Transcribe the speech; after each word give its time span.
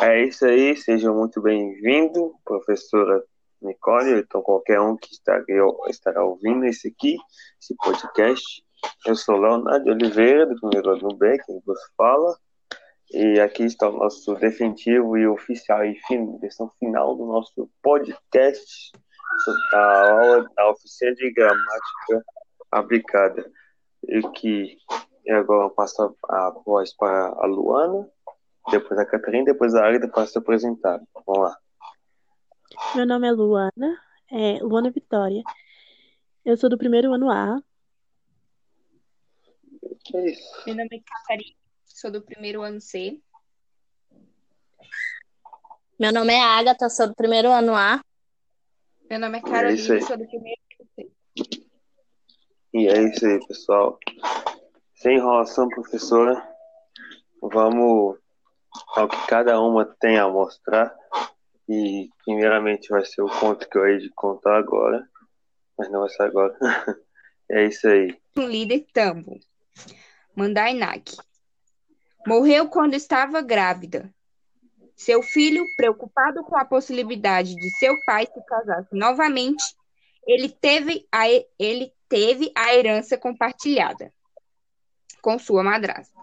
É 0.00 0.22
isso 0.22 0.46
aí, 0.46 0.76
seja 0.76 1.12
muito 1.12 1.42
bem-vindo, 1.42 2.32
professora 2.44 3.20
Nicole, 3.60 4.20
então 4.20 4.40
qualquer 4.42 4.80
um 4.80 4.96
que 4.96 5.10
estará, 5.10 5.44
estará 5.88 6.24
ouvindo 6.24 6.64
esse 6.66 6.86
aqui, 6.86 7.16
esse 7.60 7.74
podcast. 7.74 8.64
Eu 9.04 9.16
sou 9.16 9.36
Leonardo 9.36 9.90
Oliveira, 9.90 10.46
do 10.46 10.54
primeiro 10.60 10.90
ano 10.90 11.16
B, 11.16 11.36
quem 11.44 11.60
vos 11.66 11.80
fala, 11.96 12.38
e 13.10 13.40
aqui 13.40 13.64
está 13.64 13.88
o 13.88 13.98
nosso 13.98 14.36
definitivo 14.36 15.16
e 15.16 15.26
oficial 15.26 15.84
e 15.84 15.96
fim, 16.06 16.38
versão 16.38 16.70
final 16.78 17.16
do 17.16 17.26
nosso 17.26 17.68
podcast, 17.82 18.92
a 19.74 20.10
aula 20.12 20.48
da 20.56 20.70
oficina 20.70 21.12
de 21.16 21.32
gramática 21.32 22.24
aplicada. 22.70 23.50
E 24.06 24.22
que 24.30 24.76
agora 25.28 25.68
passo 25.70 26.16
a 26.28 26.50
voz 26.64 26.94
para 26.96 27.34
a 27.36 27.46
Luana, 27.46 28.08
depois 28.70 28.98
a 28.98 29.04
Catarina, 29.06 29.44
depois 29.44 29.74
a 29.74 29.86
Águida 29.86 30.08
para 30.08 30.26
se 30.26 30.38
apresentar. 30.38 31.00
Vamos 31.26 31.42
lá. 31.42 31.56
Meu 32.94 33.06
nome 33.06 33.26
é 33.28 33.32
Luana, 33.32 34.00
é 34.30 34.58
Luana 34.62 34.90
Vitória. 34.90 35.42
Eu 36.44 36.56
sou 36.56 36.68
do 36.70 36.78
primeiro 36.78 37.12
ano 37.12 37.30
A. 37.30 37.60
Que 40.04 40.16
é 40.16 40.30
isso? 40.30 40.62
Meu 40.66 40.76
nome 40.76 40.88
é 40.92 41.00
Catarina, 41.00 41.56
sou 41.84 42.10
do 42.10 42.22
primeiro 42.22 42.62
ano 42.62 42.80
C. 42.80 43.20
Meu 45.98 46.12
nome 46.12 46.32
é 46.32 46.40
Agatha, 46.42 46.88
sou 46.88 47.08
do 47.08 47.14
primeiro 47.14 47.50
ano 47.50 47.74
A. 47.74 48.00
Meu 49.10 49.18
nome 49.18 49.38
é 49.38 49.40
É 49.40 49.42
Carolina, 49.42 49.94
aí. 49.94 50.02
sou 50.02 50.16
do 50.16 50.26
primeiro 50.26 50.60
ano 50.80 50.88
C. 50.94 51.10
E 52.74 52.86
é 52.86 53.02
isso 53.02 53.26
aí, 53.26 53.46
pessoal. 53.46 53.98
Sem 54.94 55.16
enrolação, 55.16 55.68
professora, 55.68 56.46
vamos 57.40 58.18
ao 58.94 59.08
que 59.08 59.26
cada 59.26 59.60
uma 59.60 59.84
tem 59.84 60.18
a 60.18 60.28
mostrar. 60.28 60.94
E, 61.68 62.08
primeiramente, 62.24 62.88
vai 62.88 63.04
ser 63.04 63.22
o 63.22 63.28
conto 63.28 63.68
que 63.68 63.76
eu 63.76 63.86
hei 63.86 63.98
de 63.98 64.10
contar 64.10 64.56
agora, 64.56 65.06
mas 65.76 65.90
não 65.90 66.00
vai 66.00 66.08
ser 66.08 66.22
agora. 66.22 66.56
É 67.50 67.64
isso 67.64 67.88
aí. 67.88 68.14
Um 68.36 68.46
líder 68.46 68.86
tambo. 68.92 69.40
Mandai 70.36 70.74
Nak. 70.74 71.16
Morreu 72.26 72.68
quando 72.68 72.92
estava 72.92 73.40
grávida. 73.40 74.12
Seu 74.94 75.22
filho, 75.22 75.64
preocupado 75.76 76.44
com 76.44 76.58
a 76.58 76.64
possibilidade 76.64 77.54
de 77.54 77.70
seu 77.78 77.96
pai 78.04 78.26
se 78.26 78.44
casasse 78.44 78.94
novamente, 78.94 79.64
ele 80.26 80.50
teve 80.50 81.08
a, 81.10 81.26
ele 81.58 81.90
teve 82.08 82.52
a 82.54 82.74
herança 82.74 83.16
compartilhada 83.16 84.12
com 85.22 85.38
sua 85.38 85.62
madrasta. 85.62 86.18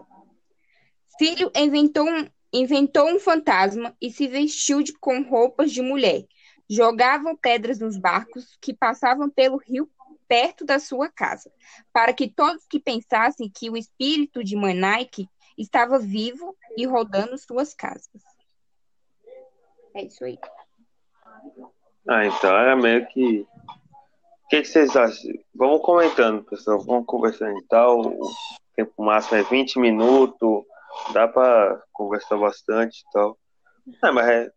Filho 1.18 1.50
inventou 1.56 2.08
um, 2.08 2.28
inventou 2.58 3.08
um 3.08 3.18
fantasma 3.20 3.94
e 4.00 4.10
se 4.10 4.26
vestiu 4.26 4.82
de, 4.82 4.92
com 4.94 5.22
roupas 5.22 5.70
de 5.72 5.82
mulher. 5.82 6.24
Jogavam 6.68 7.36
pedras 7.36 7.78
nos 7.78 7.96
barcos 7.96 8.56
que 8.60 8.74
passavam 8.74 9.30
pelo 9.30 9.56
rio 9.58 9.88
perto 10.26 10.64
da 10.64 10.78
sua 10.78 11.08
casa, 11.08 11.52
para 11.92 12.12
que 12.12 12.28
todos 12.28 12.66
que 12.66 12.80
pensassem 12.80 13.48
que 13.48 13.70
o 13.70 13.76
espírito 13.76 14.42
de 14.42 14.56
Manaike 14.56 15.28
estava 15.56 15.98
vivo 15.98 16.56
e 16.76 16.84
rodando 16.84 17.38
suas 17.38 17.72
casas. 17.72 18.22
É 19.94 20.04
isso 20.04 20.24
aí. 20.24 20.38
Ah, 22.08 22.26
então 22.26 22.56
era 22.56 22.76
meio 22.76 23.06
que. 23.08 23.40
O 23.40 24.48
que, 24.48 24.62
que 24.62 24.68
vocês 24.68 24.94
acham? 24.96 25.32
Vamos 25.54 25.82
comentando, 25.82 26.44
pessoal. 26.44 26.78
Vamos 26.80 27.06
conversando 27.06 27.58
e 27.58 27.64
tal. 27.64 28.00
O 28.00 28.32
tempo 28.76 29.02
máximo 29.02 29.38
é 29.38 29.42
20 29.42 29.78
minutos. 29.78 30.64
Dá 31.12 31.28
pra 31.28 31.80
conversar 31.92 32.36
bastante 32.38 33.00
e 33.00 33.10
tal. 33.12 33.38
Ah, 34.02 34.12
mas 34.12 34.28
é. 34.28 34.50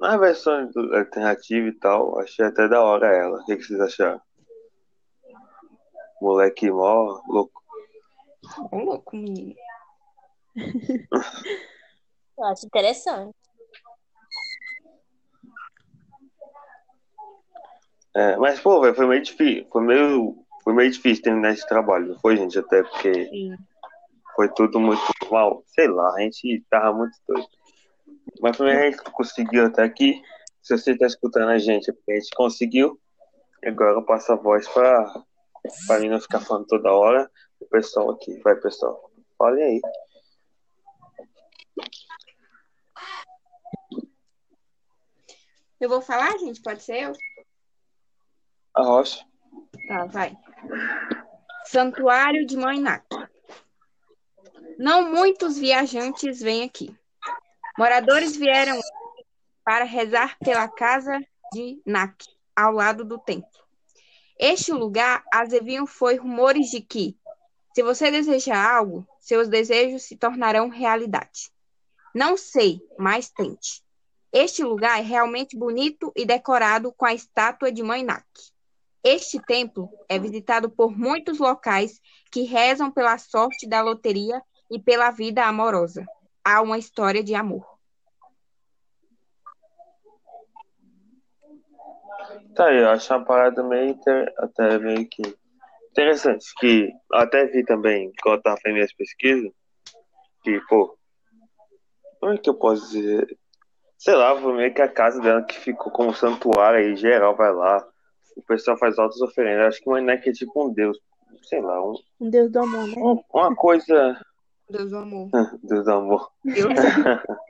Na 0.00 0.16
versão 0.16 0.66
do- 0.70 0.94
alternativa 0.96 1.68
e 1.68 1.72
tal, 1.78 2.18
achei 2.18 2.44
até 2.44 2.68
da 2.68 2.82
hora 2.82 3.06
ela. 3.06 3.40
O 3.40 3.44
que, 3.44 3.56
que 3.56 3.62
vocês 3.62 3.80
acharam? 3.80 4.20
Moleque 6.20 6.70
mó 6.70 7.20
louco. 7.28 7.62
Ô, 8.72 8.76
louco, 8.78 9.16
menino. 9.16 9.54
Eu 12.36 12.44
acho 12.46 12.66
interessante. 12.66 13.34
É, 18.16 18.36
mas, 18.36 18.60
pô, 18.60 18.80
velho, 18.80 18.94
foi 18.94 19.06
meio 19.06 19.22
difícil. 19.22 19.66
Foi 19.70 19.82
meio, 19.82 20.36
foi 20.62 20.72
meio 20.72 20.90
difícil 20.90 21.22
terminar 21.22 21.52
esse 21.52 21.66
trabalho, 21.68 22.08
não 22.08 22.18
foi, 22.20 22.36
gente? 22.36 22.58
Até 22.58 22.82
porque 22.82 23.26
Sim. 23.26 23.56
Foi 24.34 24.48
tudo 24.52 24.80
muito 24.80 25.02
mal. 25.30 25.62
Sei 25.66 25.88
lá, 25.88 26.14
a 26.14 26.20
gente 26.20 26.64
tava 26.68 26.96
muito 26.96 27.16
doido. 27.26 27.48
Mas 28.40 28.56
primeiro 28.56 28.80
a 28.80 28.90
gente 28.90 29.02
conseguiu 29.12 29.66
até 29.66 29.82
aqui. 29.82 30.20
Se 30.62 30.76
você 30.76 30.96
tá 30.96 31.06
escutando 31.06 31.50
a 31.50 31.58
gente, 31.58 31.90
é 31.90 31.92
porque 31.92 32.12
a 32.12 32.14
gente 32.16 32.34
conseguiu. 32.34 33.00
Agora 33.64 33.92
eu 33.92 34.04
passo 34.04 34.32
a 34.32 34.36
voz 34.36 34.68
pra, 34.68 35.24
pra 35.86 36.00
mim 36.00 36.08
não 36.08 36.20
ficar 36.20 36.40
falando 36.40 36.66
toda 36.66 36.92
hora. 36.92 37.30
O 37.60 37.66
pessoal 37.66 38.10
aqui. 38.10 38.40
Vai, 38.42 38.56
pessoal. 38.56 39.10
Olhem 39.38 39.64
aí. 39.64 39.80
Eu 45.80 45.88
vou 45.88 46.00
falar, 46.00 46.38
gente? 46.38 46.62
Pode 46.62 46.82
ser 46.82 47.02
eu? 47.02 47.12
A 48.74 48.82
Rocha. 48.82 49.24
Tá, 49.86 50.06
vai. 50.06 50.36
Santuário 51.66 52.46
de 52.46 52.56
Mãe 52.56 52.80
Nak. 52.80 53.04
Não 54.78 55.10
muitos 55.10 55.58
viajantes 55.58 56.40
vêm 56.40 56.64
aqui. 56.64 56.96
Moradores 57.78 58.36
vieram 58.36 58.80
para 59.64 59.84
rezar 59.84 60.36
pela 60.38 60.68
casa 60.68 61.20
de 61.52 61.80
Nak, 61.86 62.24
ao 62.54 62.72
lado 62.72 63.04
do 63.04 63.18
templo. 63.18 63.48
Este 64.38 64.72
lugar 64.72 65.24
azeviam 65.32 65.86
foi 65.86 66.16
rumores 66.16 66.70
de 66.70 66.80
que, 66.80 67.16
se 67.74 67.82
você 67.82 68.10
desejar 68.10 68.76
algo, 68.76 69.06
seus 69.20 69.48
desejos 69.48 70.02
se 70.02 70.16
tornarão 70.16 70.68
realidade. 70.68 71.52
Não 72.14 72.36
sei, 72.36 72.80
mas 72.98 73.30
tente. 73.30 73.82
Este 74.32 74.64
lugar 74.64 74.98
é 74.98 75.02
realmente 75.02 75.56
bonito 75.56 76.12
e 76.16 76.26
decorado 76.26 76.92
com 76.92 77.06
a 77.06 77.14
estátua 77.14 77.70
de 77.70 77.82
Mãe 77.82 78.02
Nak. 78.02 78.26
Este 79.02 79.40
templo 79.40 79.88
é 80.08 80.18
visitado 80.18 80.68
por 80.68 80.96
muitos 80.96 81.38
locais 81.38 82.00
que 82.32 82.42
rezam 82.42 82.90
pela 82.90 83.18
sorte 83.18 83.68
da 83.68 83.82
loteria 83.82 84.42
e 84.70 84.78
pela 84.78 85.10
vida 85.10 85.44
amorosa. 85.44 86.04
Há 86.44 86.60
uma 86.60 86.78
história 86.78 87.22
de 87.22 87.34
amor. 87.34 87.66
Tá 92.54 92.66
aí, 92.66 92.78
eu 92.78 92.90
acho 92.90 93.12
uma 93.12 93.24
parada 93.24 93.62
meio 93.62 93.90
inter... 93.90 94.32
até 94.38 94.78
meio 94.78 95.06
que 95.08 95.22
interessante. 95.90 96.46
Que 96.58 96.90
eu 97.12 97.18
até 97.18 97.46
vi 97.46 97.64
também, 97.64 98.12
quando 98.22 98.36
eu 98.36 98.42
tava 98.42 98.56
fazendo 98.62 98.74
minhas 98.74 98.92
pesquisas, 98.94 99.50
que, 100.42 100.60
pô, 100.68 100.96
como 102.20 102.32
é 102.32 102.38
que 102.38 102.48
eu 102.48 102.54
posso 102.54 102.90
dizer? 102.90 103.36
Sei 103.98 104.14
lá, 104.14 104.38
foi 104.40 104.52
meio 104.54 104.74
que 104.74 104.82
a 104.82 104.88
casa 104.88 105.20
dela 105.20 105.42
que 105.42 105.58
ficou 105.58 105.90
como 105.92 106.14
santuário 106.14 106.78
aí, 106.78 106.96
geral 106.96 107.34
vai 107.34 107.52
lá. 107.52 107.84
O 108.36 108.42
pessoal 108.42 108.76
faz 108.76 108.98
altas 108.98 109.20
oferendas. 109.20 109.68
Acho 109.68 109.80
que 109.80 109.88
o 109.88 109.92
Manek 109.92 110.28
é 110.28 110.32
tipo 110.32 110.64
um 110.64 110.72
deus, 110.72 110.98
sei 111.44 111.60
lá, 111.60 111.82
um- 111.82 111.94
Um 112.20 112.30
Deus 112.30 112.50
do 112.50 112.58
amor, 112.60 112.86
né? 112.86 112.94
um- 112.96 113.22
uma 113.32 113.54
coisa. 113.54 114.20
Deus 114.78 114.90
do 114.90 114.96
amor. 114.98 115.30
Deus 115.62 115.84
do 115.84 115.92
amor. 115.92 116.32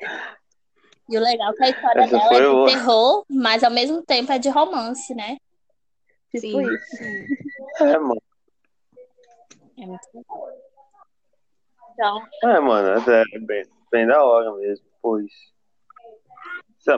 E 1.07 1.19
o 1.19 1.21
legal 1.21 1.51
é 1.53 1.55
que 1.55 1.62
a 1.65 1.69
história 1.69 2.01
Essa 2.05 2.17
dela 2.19 2.35
é 2.35 2.41
de 2.41 2.47
boa. 2.49 2.67
terror, 2.71 3.25
mas 3.29 3.62
ao 3.62 3.71
mesmo 3.71 4.03
tempo 4.03 4.33
é 4.33 4.39
de 4.39 4.49
romance, 4.49 5.15
né? 5.15 5.37
Tipo 6.31 6.41
Sim. 6.41 6.75
isso. 6.75 7.05
É, 7.84 7.99
mano. 7.99 8.23
É 9.77 9.84
muito 9.87 10.09
legal. 10.15 10.49
Então, 11.93 12.27
É, 12.43 12.59
mano, 12.59 12.89
é 13.11 13.39
bem, 13.39 13.65
bem 13.93 14.07
da 14.07 14.25
hora 14.25 14.51
mesmo, 14.57 14.87
pois. 15.03 15.31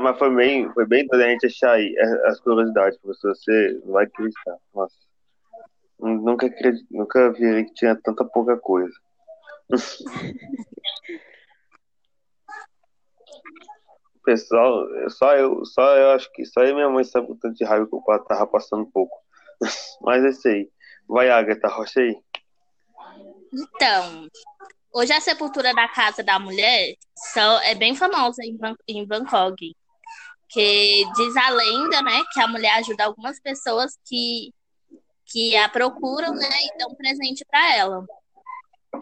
Mas 0.01 0.19
foi 0.19 0.33
bem, 0.37 0.73
foi 0.73 0.87
bem 0.87 1.09
a 1.13 1.19
gente 1.31 1.47
achar 1.47 1.73
aí 1.73 1.93
é, 1.99 2.29
as 2.29 2.39
curiosidades, 2.39 2.97
professor. 2.99 3.35
Você 3.35 3.81
não 3.85 3.93
vai 3.93 4.05
acreditar. 4.05 4.57
Nossa. 4.73 4.95
Nunca, 5.99 6.47
acredit- 6.47 6.87
nunca 6.93 7.33
vi 7.33 7.65
que 7.65 7.75
tinha 7.75 7.97
tanta 7.97 8.25
pouca 8.25 8.57
coisa. 8.57 8.95
Pessoal, 14.25 14.87
só 15.09 15.37
eu, 15.37 15.65
só 15.65 15.97
eu 15.97 16.11
acho 16.11 16.31
que 16.33 16.45
só 16.45 16.63
eu 16.63 16.71
e 16.71 16.75
minha 16.75 16.89
mãe 16.91 17.05
sabe 17.05 17.31
o 17.31 17.37
tanto 17.37 17.55
de 17.55 17.65
raiva 17.65 17.87
que 17.87 17.95
o 17.95 18.03
pai 18.03 18.19
tava 18.25 18.45
passando 18.49 18.83
um 18.83 18.91
pouco. 18.91 19.17
Mas 20.03 20.25
é 20.25 20.31
isso 20.31 20.49
aí. 20.49 20.69
Vai, 21.09 21.31
Agatha, 21.31 21.69
rocha 21.69 22.01
aí. 22.01 22.19
então, 23.53 24.27
hoje 24.93 25.13
a 25.13 25.21
sepultura 25.21 25.73
da 25.73 25.87
casa 25.87 26.25
da 26.25 26.41
mulher 26.41 26.97
são, 27.33 27.61
é 27.61 27.77
bem 27.77 27.95
famosa 27.95 28.43
em, 28.45 28.57
Ban- 28.57 28.75
em 28.89 29.07
Bangkok. 29.07 29.77
Que 30.49 31.05
diz 31.17 31.37
a 31.37 31.51
lenda, 31.51 32.03
né, 32.03 32.23
que 32.33 32.41
a 32.41 32.49
mulher 32.49 32.73
ajuda 32.79 33.05
algumas 33.05 33.39
pessoas 33.41 33.97
que, 34.05 34.53
que 35.25 35.57
a 35.57 35.69
procuram, 35.69 36.35
né, 36.35 36.49
e 36.65 36.79
dão 36.79 36.93
presente 36.97 37.45
para 37.45 37.77
ela. 37.77 38.05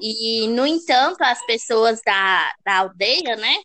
E, 0.00 0.48
no 0.48 0.66
entanto, 0.66 1.22
as 1.22 1.44
pessoas 1.46 2.00
da, 2.04 2.52
da 2.64 2.78
aldeia, 2.78 3.36
né, 3.36 3.56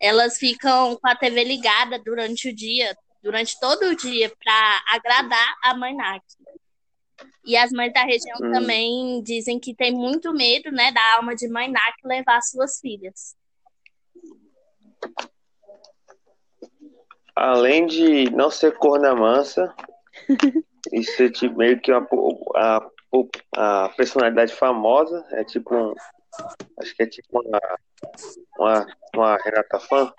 elas 0.00 0.38
ficam 0.38 0.96
com 0.96 1.08
a 1.08 1.16
TV 1.16 1.44
ligada 1.44 1.98
durante 1.98 2.48
o 2.48 2.54
dia, 2.54 2.96
durante 3.22 3.58
todo 3.58 3.86
o 3.86 3.96
dia, 3.96 4.32
para 4.42 4.82
agradar 4.90 5.56
a 5.62 5.74
mãe 5.76 5.94
Nak. 5.94 6.24
E 7.44 7.56
as 7.56 7.72
mães 7.72 7.92
da 7.92 8.04
região 8.04 8.36
Hum. 8.42 8.52
também 8.52 9.22
dizem 9.22 9.58
que 9.58 9.74
tem 9.74 9.92
muito 9.92 10.32
medo, 10.32 10.70
né, 10.70 10.92
da 10.92 11.14
alma 11.16 11.34
de 11.34 11.48
mãe 11.48 11.70
Nak 11.70 11.96
levar 12.04 12.40
suas 12.42 12.78
filhas. 12.78 13.36
Além 17.34 17.86
de 17.86 18.30
não 18.30 18.50
ser 18.50 18.76
corna 18.76 19.14
mansa 19.14 19.74
e 20.92 21.02
ser 21.04 21.30
tipo, 21.30 21.56
meio 21.56 21.80
que 21.80 21.92
uma, 21.92 22.06
a, 22.56 22.90
po- 23.10 23.28
a 23.56 23.88
personalidade 23.96 24.54
famosa, 24.54 25.26
é 25.32 25.44
tipo 25.44 25.74
um. 25.74 25.94
Acho 26.80 26.94
que 26.94 27.02
é 27.02 27.06
tipo 27.06 27.40
uma. 27.40 27.60
Uma, 28.58 28.86
uma 29.14 29.36
Renata 29.36 29.80
Fã. 29.80 30.12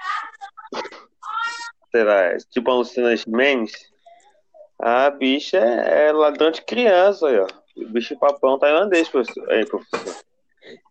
Será? 1.92 2.22
É 2.22 2.38
tipo 2.38 2.70
uma 2.70 2.78
Luciana 2.78 3.16
Gimenez. 3.16 3.72
A 4.78 5.10
bicha 5.10 5.58
é, 5.58 6.08
é 6.08 6.12
ladrão 6.12 6.52
de 6.52 6.62
criança, 6.62 7.28
aí, 7.28 7.40
ó. 7.40 7.48
O 7.78 7.90
bicho 7.90 8.18
papão 8.18 8.60
tailandês, 8.60 9.10
professor. 9.10 9.50
Aí, 9.52 9.66
professor. 9.66 10.16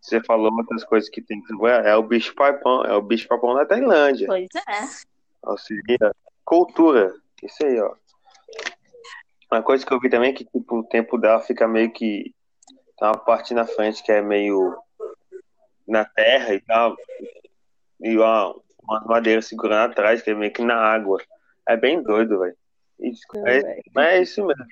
Você 0.01 0.21
falou 0.23 0.51
outras 0.51 0.83
coisas 0.83 1.09
que 1.09 1.21
tem 1.21 1.41
que. 1.41 1.53
É 1.85 1.95
o 1.95 2.03
bicho 2.03 2.35
papão, 2.35 2.83
é 2.83 2.93
o 2.93 3.01
bicho 3.01 3.27
papão 3.27 3.53
da 3.55 3.65
Tailândia. 3.65 4.27
Pois 4.27 4.49
é. 4.55 5.07
Auxilia 5.43 6.13
cultura. 6.43 7.13
Isso 7.41 7.65
aí, 7.65 7.79
ó. 7.79 7.93
Uma 9.51 9.63
coisa 9.63 9.85
que 9.85 9.91
eu 9.93 9.99
vi 9.99 10.09
também 10.09 10.29
é 10.31 10.33
que 10.33 10.45
tipo, 10.45 10.79
o 10.79 10.83
tempo 10.83 11.17
dela 11.17 11.41
fica 11.41 11.67
meio 11.67 11.91
que. 11.91 12.33
Tem 12.97 13.07
uma 13.07 13.17
parte 13.17 13.53
na 13.53 13.65
frente 13.65 14.03
que 14.03 14.11
é 14.11 14.21
meio 14.21 14.77
na 15.87 16.05
terra 16.05 16.53
e 16.53 16.59
tal. 16.61 16.95
E 18.01 18.17
uma, 18.17 18.55
uma 18.83 19.01
madeira 19.01 19.41
segurando 19.41 19.91
atrás, 19.91 20.21
que 20.21 20.29
é 20.29 20.33
meio 20.35 20.53
que 20.53 20.61
na 20.61 20.75
água. 20.75 21.21
É 21.67 21.75
bem 21.75 22.01
doido, 22.01 22.39
velho. 22.39 22.55
É, 23.45 23.81
mas 23.93 24.07
é 24.07 24.21
isso 24.21 24.45
mesmo. 24.45 24.65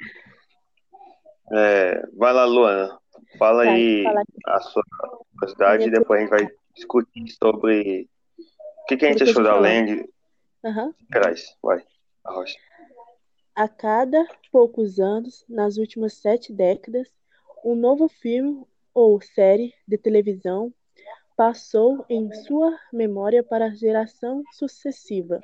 É, 1.54 2.06
vai 2.14 2.34
lá, 2.34 2.46
Luana. 2.46 3.00
Fala 3.38 3.64
Tá, 3.64 3.72
aí 3.72 4.04
fala 4.04 4.24
a 4.48 4.60
sua 4.62 4.84
curiosidade 5.32 5.88
e 5.88 5.92
depois 5.92 6.20
a 6.20 6.22
gente 6.22 6.30
vai 6.30 6.50
discutir 6.76 7.28
sobre 7.42 8.10
o 8.82 8.86
que, 8.86 8.98
que 8.98 9.06
a 9.06 9.12
gente 9.12 9.24
achou 9.24 9.44
da. 9.44 9.56
Land 9.56 10.08
Aham. 10.66 10.94
Gerais. 11.12 11.56
Vai, 11.64 11.84
a 12.26 12.34
Rocha. 12.34 12.58
A 13.58 13.68
cada 13.68 14.24
poucos 14.52 15.00
anos, 15.00 15.44
nas 15.50 15.78
últimas 15.78 16.14
sete 16.14 16.54
décadas, 16.54 17.08
um 17.66 17.74
novo 17.74 18.08
filme 18.08 18.64
ou 18.94 19.20
série 19.20 19.74
de 19.88 19.98
televisão 19.98 20.72
passou 21.36 22.06
em 22.08 22.32
sua 22.44 22.78
memória 22.94 23.44
para 23.44 23.66
a 23.66 23.74
geração 23.74 24.44
sucessiva. 24.52 25.42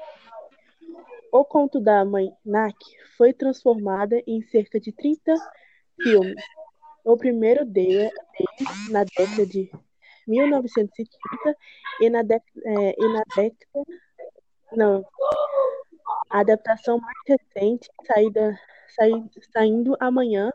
O 1.32 1.44
Conto 1.44 1.80
da 1.80 2.06
Mãe 2.06 2.32
Nak 2.46 2.78
foi 3.18 3.34
transformada 3.34 4.22
em 4.28 4.44
cerca 4.44 4.80
de 4.80 4.92
30 4.92 5.34
filmes. 6.00 6.44
O 7.04 7.18
primeiro 7.18 7.66
de- 7.66 7.72
deles 7.72 8.12
na 8.92 9.04
década 9.06 9.44
de 9.48 9.72
1930 10.28 11.58
e 12.00 12.12
na, 12.12 12.22
dec- 12.22 12.44
eh, 12.64 12.96
e 12.96 13.08
na 13.08 13.24
década. 13.36 13.84
Não, 14.72 15.04
a 16.34 16.40
adaptação 16.40 16.98
mais 16.98 17.18
recente, 17.28 17.88
saída, 18.08 18.60
sai- 18.96 19.30
saindo 19.54 19.96
amanhã. 20.00 20.52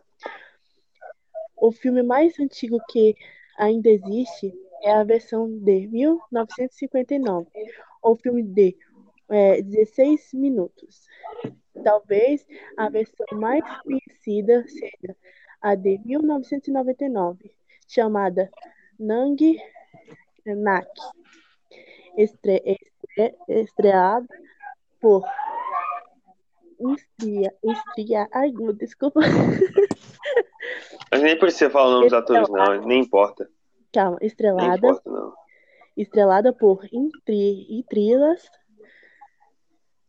O 1.56 1.70
filme 1.70 2.02
mais 2.02 2.36
antigo 2.40 2.80
que 2.90 3.14
ainda 3.56 3.88
existe 3.88 4.52
é 4.82 4.90
a 4.90 5.04
versão 5.04 5.48
de 5.48 5.86
1959. 5.86 7.46
O 8.02 8.16
filme 8.16 8.42
de 8.42 8.76
é, 9.28 9.62
16 9.62 10.32
minutos. 10.34 11.06
Talvez 11.84 12.44
a 12.76 12.88
versão 12.88 13.26
mais 13.34 13.62
conhecida 13.82 14.66
seja 14.66 15.16
a 15.62 15.76
de 15.76 16.00
1999, 16.04 17.54
chamada 17.86 18.50
Nang 18.98 19.36
Nak, 20.44 20.88
estre, 22.16 22.62
estre, 22.64 23.36
estreada 23.48 24.26
por 25.00 25.22
Estria, 26.80 27.54
estria, 27.62 28.28
ai, 28.32 28.52
meu, 28.52 28.72
desculpa. 28.72 29.20
Mas 31.10 31.22
nem 31.22 31.38
precisa 31.38 31.70
falar 31.70 31.88
o 31.88 31.90
nome 31.92 32.04
dos 32.04 32.12
atores, 32.12 32.48
não. 32.48 32.80
Nem 32.86 33.02
importa. 33.02 33.48
Calma, 33.92 34.18
Nem 34.20 34.28
estrelada, 34.28 34.76
importa, 34.76 35.10
não. 35.10 35.34
estrelada 35.96 36.52
por 36.52 36.86
Intri, 36.92 37.66
Intrilas, 37.70 38.48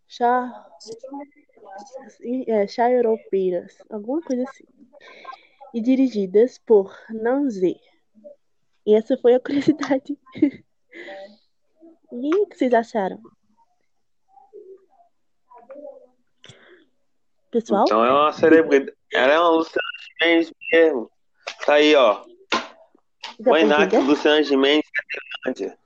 Chá, 0.07 0.65
é, 2.47 2.67
Chairopeiras, 2.67 3.77
alguma 3.89 4.21
coisa 4.21 4.43
assim. 4.43 4.65
E 5.73 5.81
dirigidas 5.81 6.57
por 6.57 6.95
Nanze. 7.09 7.79
E 8.85 8.95
essa 8.95 9.17
foi 9.17 9.35
a 9.35 9.39
curiosidade. 9.39 10.17
E 12.11 12.35
o 12.35 12.47
que 12.47 12.57
vocês 12.57 12.73
acharam? 12.73 13.21
Pessoal? 17.51 17.83
Então 17.83 18.05
é 18.05 18.11
uma 18.11 18.31
celebridade. 18.31 18.95
Ela 19.13 19.33
é 19.33 19.39
uma 19.39 19.49
Luciana 19.49 19.87
Gimenez 20.19 20.53
mesmo. 20.71 21.11
Tá 21.65 21.73
aí, 21.73 21.95
ó. 21.95 22.23
Mãe 23.39 23.65
Nath? 23.65 23.93
Luciana 23.93 24.43
Gimenez, 24.43 24.85
Tailândia. 25.43 25.77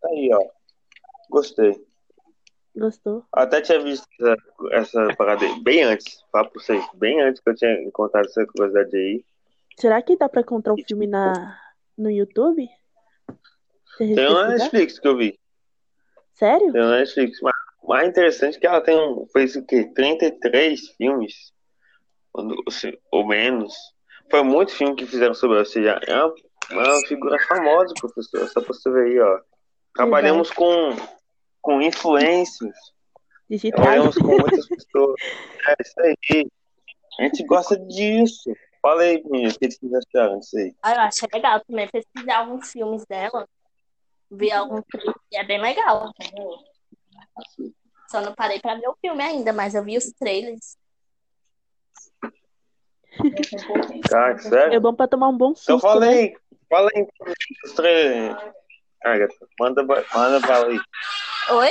Tá 0.00 0.08
aí, 0.08 0.30
ó. 0.32 0.44
Gostei. 1.30 1.84
Gostou? 2.74 3.24
Até 3.32 3.60
tinha 3.60 3.80
visto 3.82 4.06
essa, 4.20 4.36
essa 4.72 5.16
parada 5.16 5.44
aí 5.44 5.60
bem 5.62 5.82
antes. 5.82 6.24
Fala 6.32 6.48
pra 6.48 6.60
vocês. 6.60 6.84
Bem 6.94 7.20
antes 7.20 7.40
que 7.40 7.50
eu 7.50 7.54
tinha 7.54 7.72
encontrado 7.82 8.26
essa 8.26 8.46
curiosidade 8.46 8.96
aí. 8.96 9.24
Será 9.76 10.00
que 10.02 10.16
dá 10.16 10.28
pra 10.28 10.40
encontrar 10.40 10.74
o 10.74 10.84
filme 10.84 11.06
na, 11.06 11.58
no 11.96 12.10
YouTube? 12.10 12.68
Tem 13.98 14.28
uma? 14.28 14.48
Netflix 14.48 14.98
que 14.98 15.08
eu 15.08 15.16
vi. 15.16 15.38
Sério? 16.34 16.72
Tem 16.72 16.80
uma 16.80 16.98
Netflix. 16.98 17.40
Mas 17.42 17.54
o 17.82 17.88
mais 17.88 18.08
interessante 18.08 18.56
é 18.56 18.60
que 18.60 18.66
ela 18.66 18.80
tem 18.80 18.96
um, 18.96 19.26
fez 19.32 19.56
o 19.56 19.64
quê? 19.64 19.90
33 19.94 20.88
filmes. 20.96 21.52
Ou, 22.32 22.56
ou 23.10 23.26
menos. 23.26 23.74
Foi 24.30 24.42
muito 24.42 24.72
filme 24.72 24.94
que 24.94 25.06
fizeram 25.06 25.34
sobre 25.34 25.56
ela. 25.56 25.64
Ou 25.64 25.70
seja, 25.70 26.00
é 26.06 26.24
uma, 26.24 26.34
é 26.70 26.74
uma 26.74 27.06
figura 27.06 27.38
famosa, 27.46 27.94
professor. 27.98 28.48
Só 28.48 28.60
pra 28.60 28.74
você 28.74 28.90
ver 28.90 29.06
aí, 29.06 29.20
ó. 29.20 29.40
Trabalhamos 29.94 30.50
com, 30.50 30.94
com 31.60 31.82
influências. 31.82 32.76
Digitais? 33.48 33.82
Trabalhamos 33.82 34.14
com 34.16 34.28
muitas 34.28 34.68
pessoas. 34.68 35.20
É 35.66 35.74
isso 35.80 36.00
aí. 36.00 36.46
A 37.18 37.24
gente 37.24 37.44
gosta 37.44 37.76
disso. 37.76 38.52
Fala 38.80 39.02
aí, 39.02 39.22
menina, 39.24 39.52
o 39.52 39.58
que 39.58 39.70
vocês 39.70 39.92
acharam 39.92 40.38
disso 40.38 40.56
aí? 40.56 40.74
Ah, 40.82 40.92
eu 40.92 41.00
achei 41.00 41.28
legal 41.34 41.60
também 41.66 41.88
pesquisar 41.88 42.38
alguns 42.38 42.70
filmes 42.70 43.04
dela. 43.06 43.46
Vi 44.30 44.50
alguns 44.52 44.84
filmes 44.90 45.14
e 45.32 45.36
é 45.36 45.44
bem 45.44 45.60
legal. 45.60 46.12
Só 48.08 48.20
não 48.20 48.34
parei 48.34 48.60
pra 48.60 48.74
ver 48.74 48.88
o 48.88 48.96
filme 49.00 49.22
ainda, 49.22 49.52
mas 49.52 49.74
eu 49.74 49.84
vi 49.84 49.96
os 49.96 50.12
trailers. 50.18 50.76
Cara, 54.08 54.34
É 54.34 54.38
sério? 54.38 54.80
bom 54.80 54.94
pra 54.94 55.08
tomar 55.08 55.28
um 55.28 55.36
bom 55.36 55.50
Então 55.50 55.78
susto, 55.78 55.80
fala 55.86 56.00
né? 56.06 56.12
aí. 56.12 56.36
Fala 56.68 56.88
aí. 56.94 57.06
Os. 57.64 57.74
Agatha, 59.02 59.46
manda, 59.58 59.82
manda 59.82 60.40
bala 60.46 60.66
aí. 60.68 60.78
Oi? 61.50 61.70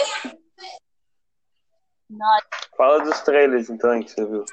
Nossa, 2.09 2.47
Fala 2.75 3.03
dos 3.03 3.19
trailers, 3.21 3.69
então, 3.69 4.01
que 4.01 4.09
você 4.09 4.25
viu. 4.25 4.43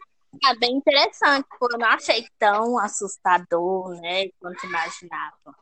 é 0.45 0.55
bem 0.57 0.73
interessante. 0.77 1.47
Pô, 1.59 1.69
eu 1.73 1.79
não 1.79 1.89
achei 1.89 2.27
tão 2.39 2.79
assustador, 2.79 3.99
né? 4.01 4.29
Quanto 4.41 4.67
imaginava. 4.67 5.57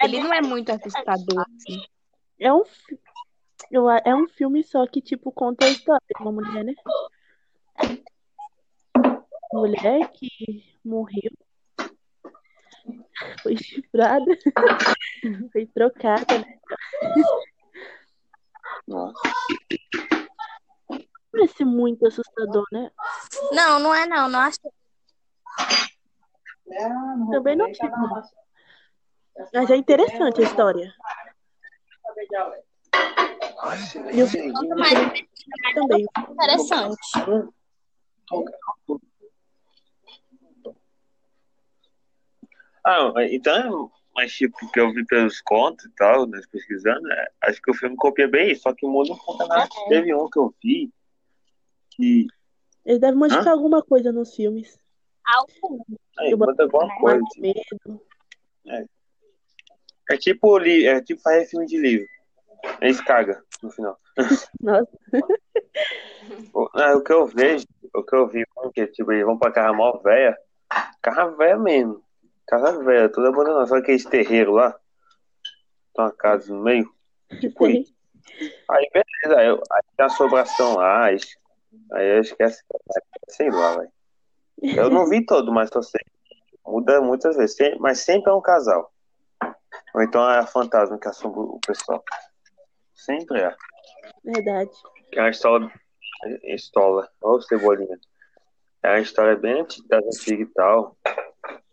Ele 0.00 0.20
não 0.22 0.32
é 0.32 0.40
muito 0.40 0.70
assustador, 0.72 1.44
assim. 1.56 1.84
É 2.38 2.52
um, 2.52 2.62
é 4.04 4.14
um 4.14 4.28
filme 4.28 4.62
só 4.64 4.86
que, 4.86 5.00
tipo, 5.00 5.30
conta 5.32 5.66
a 5.66 5.70
história 5.70 6.02
de 6.16 6.22
uma 6.22 6.32
mulher, 6.32 6.64
né? 6.64 6.74
Mulher 9.52 10.10
que 10.12 10.64
morreu, 10.84 11.30
foi 13.42 13.56
chifrada, 13.56 14.24
foi 15.52 15.66
trocada, 15.66 16.38
né? 16.38 16.58
Nossa. 18.86 19.20
Parece 21.30 21.64
muito 21.64 22.06
assustador, 22.06 22.64
né? 22.72 22.90
Não, 23.52 23.78
não 23.80 23.94
é 23.94 24.06
não. 24.06 24.28
Não 24.28 24.40
achei. 24.40 24.70
Também 27.30 27.56
não 27.56 27.70
tive. 27.72 27.92
Mas 29.52 29.70
é 29.70 29.76
interessante 29.76 30.40
a 30.40 30.44
história. 30.44 30.94
E 34.12 34.22
o 34.22 34.26
filme 34.26 34.52
Mas 34.76 34.92
também. 35.74 36.06
interessante. 36.30 36.96
Ah, 42.84 43.12
então 43.30 43.90
mas 44.14 44.32
tipo, 44.32 44.70
que 44.70 44.78
eu 44.78 44.92
vi 44.92 45.04
pelos 45.06 45.40
contos 45.40 45.86
e 45.86 45.90
tal, 45.90 46.26
né, 46.26 46.40
pesquisando, 46.50 47.10
é, 47.10 47.30
acho 47.44 47.60
que 47.62 47.70
o 47.70 47.74
filme 47.74 47.96
copia 47.96 48.28
bem 48.28 48.52
isso, 48.52 48.62
só 48.62 48.74
que 48.74 48.84
o 48.84 48.90
mundo 48.90 49.08
não 49.10 49.16
conta 49.16 49.46
nada. 49.46 49.68
É. 49.86 49.88
Teve 49.88 50.14
um 50.14 50.28
que 50.28 50.38
eu 50.38 50.54
vi 50.62 50.92
que. 51.90 52.26
Eles 52.84 53.00
devem 53.00 53.18
modificar 53.18 53.52
alguma 53.52 53.82
coisa 53.82 54.12
nos 54.12 54.34
filmes. 54.34 54.78
Algum. 55.26 55.82
Aí, 56.18 56.32
Eu 56.32 56.38
manda 56.38 56.64
alguma 56.64 56.86
Mais 56.86 57.00
coisa. 57.00 57.24
tipo, 57.26 57.40
medo. 57.86 58.02
É 58.66 58.84
tipo, 60.18 60.58
li- 60.58 60.86
é 60.86 61.00
tipo 61.00 61.20
fazer 61.22 61.46
filme 61.46 61.66
de 61.66 61.78
livro. 61.78 62.06
Eles 62.80 63.00
cagam 63.00 63.40
no 63.62 63.70
final. 63.70 63.98
Nossa, 64.60 64.98
O, 66.54 66.68
é, 66.78 66.94
o 66.94 67.02
que 67.02 67.12
eu 67.12 67.26
vejo, 67.26 67.66
o 67.94 68.02
que 68.02 68.14
eu 68.14 68.28
vi, 68.28 68.44
que 68.74 68.86
tipo, 68.88 69.10
eles 69.12 69.24
vão 69.24 69.38
pra 69.38 69.50
casa 69.50 69.72
mó 69.72 69.98
velha, 69.98 70.36
casa 71.00 71.26
velha 71.32 71.58
mesmo. 71.58 72.02
Casa 72.46 72.82
velha, 72.82 73.08
toda 73.08 73.28
abandonada. 73.28 73.66
Sabe 73.66 73.80
aqueles 73.80 74.04
terreiros 74.04 74.54
lá? 74.54 74.72
Tem 75.94 76.04
uma 76.04 76.12
casa 76.12 76.52
no 76.52 76.62
meio. 76.62 76.92
Tipo 77.40 77.66
sei. 77.66 77.80
isso. 77.80 77.94
Aí 78.70 78.88
beleza, 78.92 79.40
aí, 79.40 79.48
aí 79.48 79.82
tem 79.96 80.06
a 80.06 80.08
sobração 80.10 80.76
lá, 80.76 81.04
aí, 81.06 81.16
aí 81.92 82.16
eu 82.16 82.20
esqueço, 82.20 82.62
sei 83.28 83.50
lá, 83.50 83.78
velho. 83.78 83.92
Eu 84.62 84.90
não 84.90 85.08
vi 85.08 85.24
todo, 85.24 85.50
mas 85.52 85.70
eu 85.74 85.82
sei. 85.82 86.00
Muda 86.66 87.00
muitas 87.00 87.36
vezes, 87.36 87.56
mas 87.80 88.00
sempre 88.00 88.30
é 88.30 88.34
um 88.34 88.40
casal. 88.40 88.91
Ou 89.94 90.02
então 90.02 90.28
é 90.30 90.38
a 90.38 90.46
fantasma 90.46 90.98
que 90.98 91.08
assombra 91.08 91.40
o 91.40 91.60
pessoal. 91.66 92.02
Sempre 92.94 93.40
é. 93.40 93.54
Verdade. 94.24 94.70
Que 95.10 95.18
é 95.18 95.22
uma 95.22 95.30
história. 95.30 95.70
História, 96.44 97.08
ó, 97.22 97.36
o 97.36 97.42
cebolinha. 97.42 97.98
É 98.82 98.90
uma 98.90 99.00
história 99.00 99.36
bem 99.36 99.60
antiga, 99.60 99.86
das 99.88 100.04
antigas 100.20 100.48
e 100.48 100.52
tal. 100.54 100.96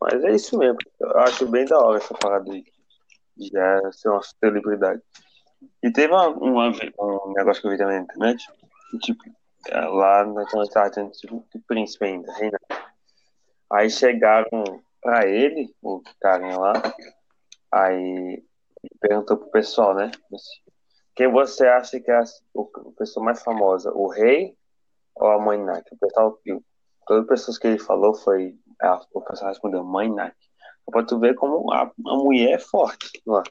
Mas 0.02 0.24
é 0.24 0.32
isso 0.32 0.58
mesmo. 0.58 0.78
Eu 1.00 1.18
acho 1.20 1.48
bem 1.48 1.66
da 1.66 1.80
hora 1.80 1.98
essa 1.98 2.14
parada 2.16 2.52
aí. 2.52 2.64
De 3.38 3.48
já 3.48 3.92
ser 3.92 4.10
uma 4.10 4.22
celebridade. 4.24 5.02
E 5.84 5.92
teve 5.92 6.14
uma, 6.14 6.28
uma- 6.30 6.72
um 7.00 7.34
negócio 7.34 7.62
que 7.62 7.68
eu 7.68 7.72
vi 7.72 7.78
também 7.78 7.98
na 7.98 8.04
internet. 8.04 8.46
que, 8.92 8.98
tipo, 9.00 9.24
é, 9.68 9.80
lá 9.82 10.26
na 10.26 10.44
internet 10.44 10.72
tava 10.72 10.90
tendo 10.92 11.12
tipo 11.12 11.46
de 11.54 11.60
príncipe 11.62 12.06
ainda, 12.06 12.32
reina. 12.34 12.58
Aí 13.72 13.90
chegaram 13.90 14.64
pra 15.02 15.28
ele, 15.28 15.74
o 15.82 16.02
carinha 16.20 16.58
lá. 16.58 16.74
Aí 17.72 18.44
perguntou 19.00 19.38
pro 19.38 19.52
pessoal, 19.52 19.94
né? 19.94 20.12
assim, 20.34 20.72
Quem 21.16 21.32
você 21.32 21.68
acha 21.68 22.00
que 22.00 22.10
é 22.10 22.16
a 22.18 22.24
o- 22.54 22.70
a 22.76 22.92
pessoa 22.98 23.24
mais 23.24 23.44
famosa? 23.44 23.92
O 23.94 24.08
rei 24.08 24.56
ou 25.16 25.28
a 25.28 25.40
mãe 25.40 25.58
Nak? 25.58 25.84
O 25.94 25.98
pessoal, 25.98 26.40
todas 27.06 27.24
as 27.24 27.28
pessoas 27.30 27.58
que 27.58 27.68
ele 27.68 27.80
falou 27.80 28.14
foi. 28.16 28.58
a- 28.82 29.02
o 29.14 29.22
pessoal 29.22 29.50
respondeu 29.50 29.84
mãe 29.84 30.10
Nak. 30.10 30.36
Pra 30.92 31.04
tu 31.04 31.20
ver 31.20 31.36
como 31.36 31.72
a, 31.72 31.84
a 31.84 32.16
mulher 32.16 32.54
é 32.56 32.60
forte 32.60 33.22
lá. 33.28 33.44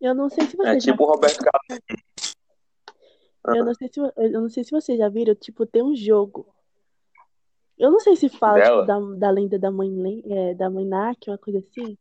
Eu 0.00 0.14
não 0.14 0.30
sei 0.30 0.46
se 0.46 0.54
É 0.54 0.56
você 0.56 0.80
já 0.80 0.92
tipo 0.92 1.04
o 1.04 1.06
Roberto 1.06 1.38
Carlos. 1.44 1.82
Eu 3.48 3.64
não 3.64 3.74
sei 3.74 3.88
se, 3.88 4.00
eu 4.00 4.40
não 4.40 4.48
sei 4.48 4.64
se 4.64 4.70
vocês 4.70 4.98
já 4.98 5.08
viram, 5.08 5.34
tipo, 5.34 5.66
tem 5.66 5.82
um 5.82 5.94
jogo. 5.96 6.54
Eu 7.76 7.90
não 7.90 7.98
sei 8.00 8.14
se 8.16 8.28
fala, 8.28 8.60
tipo, 8.62 8.86
da, 8.86 8.98
da 9.18 9.30
lenda 9.30 9.58
da 9.58 9.70
mãe, 9.70 10.22
é, 10.26 10.54
da 10.54 10.70
mãe 10.70 10.84
Nak, 10.86 11.28
uma 11.28 11.38
coisa 11.38 11.58
assim. 11.58 11.98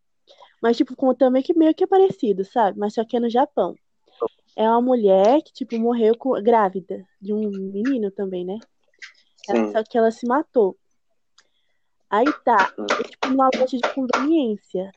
Mas, 0.61 0.77
tipo, 0.77 0.95
conta 0.95 1.29
meio 1.29 1.43
que, 1.43 1.53
meio 1.53 1.73
que 1.73 1.83
é 1.83 1.87
parecido, 1.87 2.43
sabe? 2.43 2.77
Mas 2.77 2.93
só 2.93 3.05
que 3.05 3.15
é 3.17 3.19
no 3.19 3.29
Japão. 3.29 3.75
É 4.55 4.69
uma 4.69 4.81
mulher 4.81 5.41
que, 5.41 5.53
tipo, 5.53 5.77
morreu 5.79 6.17
com, 6.17 6.31
grávida 6.41 7.05
de 7.21 7.33
um 7.33 7.49
menino 7.49 8.11
também, 8.11 8.45
né? 8.45 8.57
Ela- 9.47 9.71
só 9.71 9.83
que 9.83 9.97
ela 9.97 10.11
se 10.11 10.27
matou. 10.27 10.77
Aí 12.09 12.25
tá, 12.43 12.73
é 12.99 13.03
tipo 13.03 13.27
uma 13.27 13.49
loja 13.55 13.77
de 13.77 13.93
conveniência. 13.93 14.91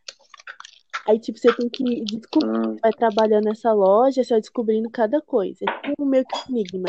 Aí, 1.07 1.19
tipo, 1.19 1.38
você 1.38 1.52
tem 1.54 1.69
que 1.69 2.02
descobrir 2.04 2.49
Hum, 2.49 2.76
vai 2.81 2.92
trabalhando 2.92 3.45
nessa 3.45 3.73
loja, 3.73 4.25
você 4.25 4.35
vai 4.35 4.40
descobrindo 4.40 4.90
cada 4.90 5.21
coisa. 5.21 5.59
É 5.69 5.88
tipo 5.88 6.04
meio 6.07 6.25
que 6.25 6.50
enigma. 6.50 6.88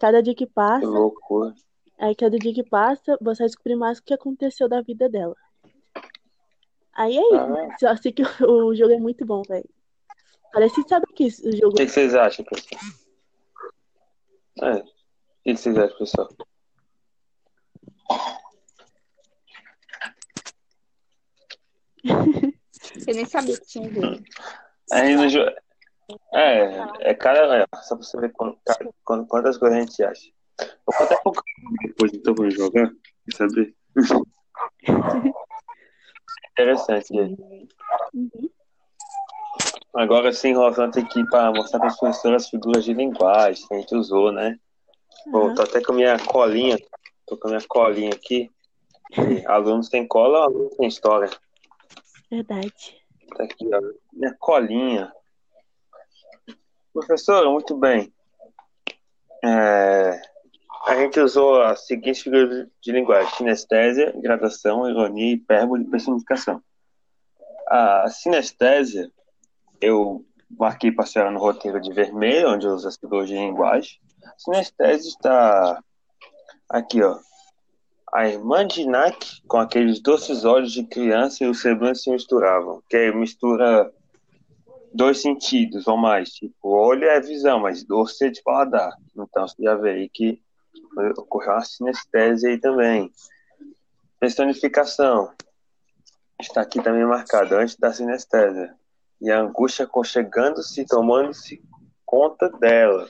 Cada 0.00 0.22
dia 0.22 0.34
que 0.34 0.46
que 0.46 0.52
passa, 0.52 0.86
loucura. 0.86 1.54
aí 1.98 2.14
cada 2.14 2.38
dia 2.38 2.54
que 2.54 2.64
passa, 2.64 3.18
você 3.20 3.42
vai 3.42 3.48
descobrir 3.48 3.76
mais 3.76 3.98
o 3.98 4.02
que 4.02 4.14
aconteceu 4.14 4.68
da 4.68 4.80
vida 4.80 5.08
dela. 5.08 5.36
Aí 7.00 7.16
é 7.16 7.20
isso. 7.22 7.34
Ah. 7.34 7.76
Só 7.80 7.96
sei 7.96 8.12
que 8.12 8.22
o, 8.44 8.74
jogo 8.74 8.92
é 8.92 8.98
muito 8.98 9.24
bom, 9.24 9.40
velho. 9.48 9.66
Parece, 10.52 10.86
sabe 10.86 11.06
o 11.10 11.14
que 11.14 11.28
o 11.28 11.56
jogo 11.56 11.68
O 11.68 11.74
que, 11.76 11.86
que 11.86 11.92
vocês 11.92 12.14
acham, 12.14 12.44
pessoal? 12.44 12.78
É. 14.62 14.74
O 14.74 14.84
que, 14.84 15.54
que 15.54 15.56
vocês 15.56 15.78
acham, 15.78 15.96
pessoal? 15.96 16.28
Eu 23.06 23.14
nem 23.14 23.24
sabia 23.24 23.58
que 23.58 23.66
tinha 23.66 23.88
jogo. 23.90 24.22
Aí 24.92 25.16
no 25.16 25.26
jo... 25.26 25.40
É, 26.34 27.10
é 27.10 27.14
cada. 27.14 27.62
É, 27.62 27.66
só 27.82 27.96
pra 27.96 28.04
você 28.04 28.20
ver 28.20 28.32
quant- 28.32 28.58
ca- 28.66 28.76
quant- 29.04 29.26
quantas 29.26 29.56
coisas 29.56 29.78
a 29.78 29.80
gente 29.80 30.02
acha. 30.02 30.28
Eu 30.60 30.66
vou 30.98 31.06
até 31.06 31.16
colocar 31.22 31.42
depois 31.82 32.12
então 32.12 32.34
vamos 32.34 32.52
jogar. 32.54 32.90
Quer 33.24 33.36
saber? 33.36 33.74
Interessante. 36.62 37.14
gente. 37.14 37.42
Uhum. 38.14 38.50
Agora 39.94 40.32
sim, 40.32 40.50
enrolando 40.50 40.98
aqui 40.98 41.24
para 41.28 41.50
mostrar 41.52 41.80
para 41.80 41.88
as 41.88 41.98
professoras 41.98 42.44
as 42.44 42.50
figuras 42.50 42.84
de 42.84 42.94
linguagem 42.94 43.66
que 43.66 43.74
a 43.74 43.78
gente 43.78 43.94
usou, 43.94 44.30
né? 44.30 44.58
Pô, 45.30 45.46
Aham. 45.46 45.54
tô 45.54 45.62
até 45.62 45.82
com 45.82 45.92
a 45.92 45.96
minha 45.96 46.18
colinha. 46.18 46.78
Tô 47.26 47.36
com 47.36 47.48
a 47.48 47.50
minha 47.50 47.66
colinha 47.68 48.10
aqui. 48.10 48.50
E 49.12 49.46
alunos 49.46 49.88
têm 49.88 50.06
cola, 50.06 50.44
alunos 50.44 50.76
têm 50.76 50.86
história. 50.86 51.28
Verdade. 52.30 53.02
Tá 53.36 53.44
aqui, 53.44 53.68
ó. 53.74 53.80
Minha 54.12 54.34
colinha. 54.38 55.12
Professora, 56.92 57.50
muito 57.50 57.76
bem. 57.76 58.12
É, 59.44 60.20
a 60.86 60.96
gente 60.96 61.20
usou 61.20 61.62
as 61.62 61.86
seguintes 61.86 62.22
figuras 62.22 62.66
de 62.80 62.92
linguagem: 62.92 63.32
sinestésia, 63.34 64.12
gradação, 64.16 64.88
ironia, 64.88 65.34
hipérbole 65.34 65.84
e 65.84 65.90
personificação. 65.90 66.62
A 67.68 68.08
sinestésia, 68.08 69.10
eu 69.80 70.24
marquei 70.58 70.90
para 70.90 71.04
a 71.04 71.06
senhora 71.06 71.30
no 71.30 71.38
roteiro 71.38 71.80
de 71.80 71.92
vermelho, 71.92 72.50
onde 72.50 72.66
eu 72.66 72.72
uso 72.72 72.88
as 72.88 72.96
figuras 72.96 73.28
de 73.28 73.34
linguagem. 73.34 74.00
Sinestésia 74.36 75.08
está 75.08 75.82
aqui, 76.68 77.02
ó. 77.02 77.18
A 78.12 78.28
irmã 78.28 78.66
de 78.66 78.82
Inak, 78.82 79.42
com 79.46 79.58
aqueles 79.58 80.00
doces 80.00 80.44
olhos 80.44 80.72
de 80.72 80.82
criança 80.82 81.44
e 81.44 81.46
os 81.46 81.60
semblantes 81.60 82.02
se 82.02 82.10
misturavam, 82.10 82.82
que 82.88 82.96
aí 82.96 83.14
mistura 83.14 83.92
dois 84.92 85.22
sentidos 85.22 85.86
ou 85.86 85.96
mais. 85.96 86.30
Tipo, 86.30 86.70
olho 86.70 87.04
é 87.04 87.20
visão, 87.20 87.60
mas 87.60 87.84
doce 87.84 88.26
é 88.26 88.30
de 88.30 88.42
paladar. 88.42 88.92
Então 89.16 89.46
você 89.46 89.62
já 89.62 89.76
vê 89.76 89.90
aí 89.90 90.08
que 90.08 90.42
ocorreu 91.16 91.52
uma 91.52 91.64
sinestesia 91.64 92.50
aí 92.50 92.58
também. 92.58 93.12
Personificação. 94.18 95.32
Está 96.40 96.62
aqui 96.62 96.82
também 96.82 97.04
marcado, 97.04 97.54
antes 97.56 97.76
da 97.76 97.92
sinestesia. 97.92 98.74
E 99.20 99.30
a 99.30 99.40
angústia 99.40 99.86
conchegando-se, 99.86 100.86
tomando-se 100.86 101.62
conta 102.04 102.48
dela. 102.48 103.08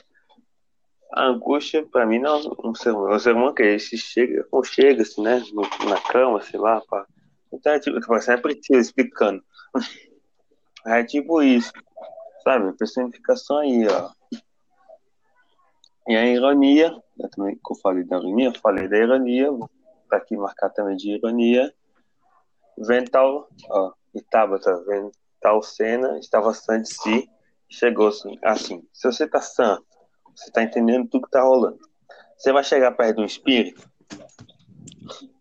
A 1.13 1.25
angústia, 1.25 1.85
para 1.85 2.05
mim, 2.05 2.19
não 2.19 2.37
é 2.37 2.67
um 2.67 2.75
ser 2.75 2.91
humano. 2.91 3.15
Um 3.15 3.19
ser 3.19 3.33
humano 3.35 3.53
que 3.53 3.79
se 3.79 3.97
chega, 3.97 4.43
conchega-se, 4.45 5.21
né? 5.21 5.43
no- 5.53 5.89
na 5.89 5.99
cama, 6.01 6.41
sei 6.41 6.59
lá. 6.59 6.81
Pá. 6.89 7.05
Então, 7.51 7.73
é 7.73 7.79
tipo, 7.79 7.99
você 8.07 8.33
é 8.33 8.37
preciso 8.37 8.79
explicando. 8.79 9.43
É 10.83 11.03
tipo 11.03 11.43
isso, 11.43 11.71
sabe? 12.43 12.75
Personificação 12.75 13.59
aí, 13.59 13.87
ó. 13.87 14.09
E 16.11 16.15
a 16.17 16.25
ironia, 16.25 16.93
eu 17.17 17.29
também 17.29 17.55
que 17.55 17.71
eu 17.71 17.75
falei 17.77 18.03
da 18.03 18.17
ironia, 18.17 18.47
eu 18.49 18.59
falei 18.59 18.85
da 18.85 18.97
ironia, 18.97 19.49
vou 19.49 19.69
tá 20.09 20.17
aqui 20.17 20.35
marcar 20.35 20.69
também 20.71 20.97
de 20.97 21.11
ironia. 21.11 21.73
Vental, 22.77 23.47
ó, 23.69 23.93
e 24.13 24.21
Tabata, 24.21 24.83
Vental 24.83 25.63
Cena 25.63 26.19
estava 26.19 26.53
sã 26.53 26.81
de 26.81 26.93
si, 26.93 27.29
chegou 27.69 28.09
assim, 28.09 28.37
assim, 28.43 28.85
se 28.91 29.09
você 29.09 29.25
tá 29.25 29.39
sã, 29.39 29.79
você 30.35 30.51
tá 30.51 30.63
entendendo 30.63 31.07
tudo 31.07 31.23
que 31.23 31.31
tá 31.31 31.43
rolando. 31.43 31.79
Você 32.35 32.51
vai 32.51 32.65
chegar 32.65 32.91
perto 32.91 33.15
de 33.15 33.21
um 33.21 33.25
espírito? 33.25 33.89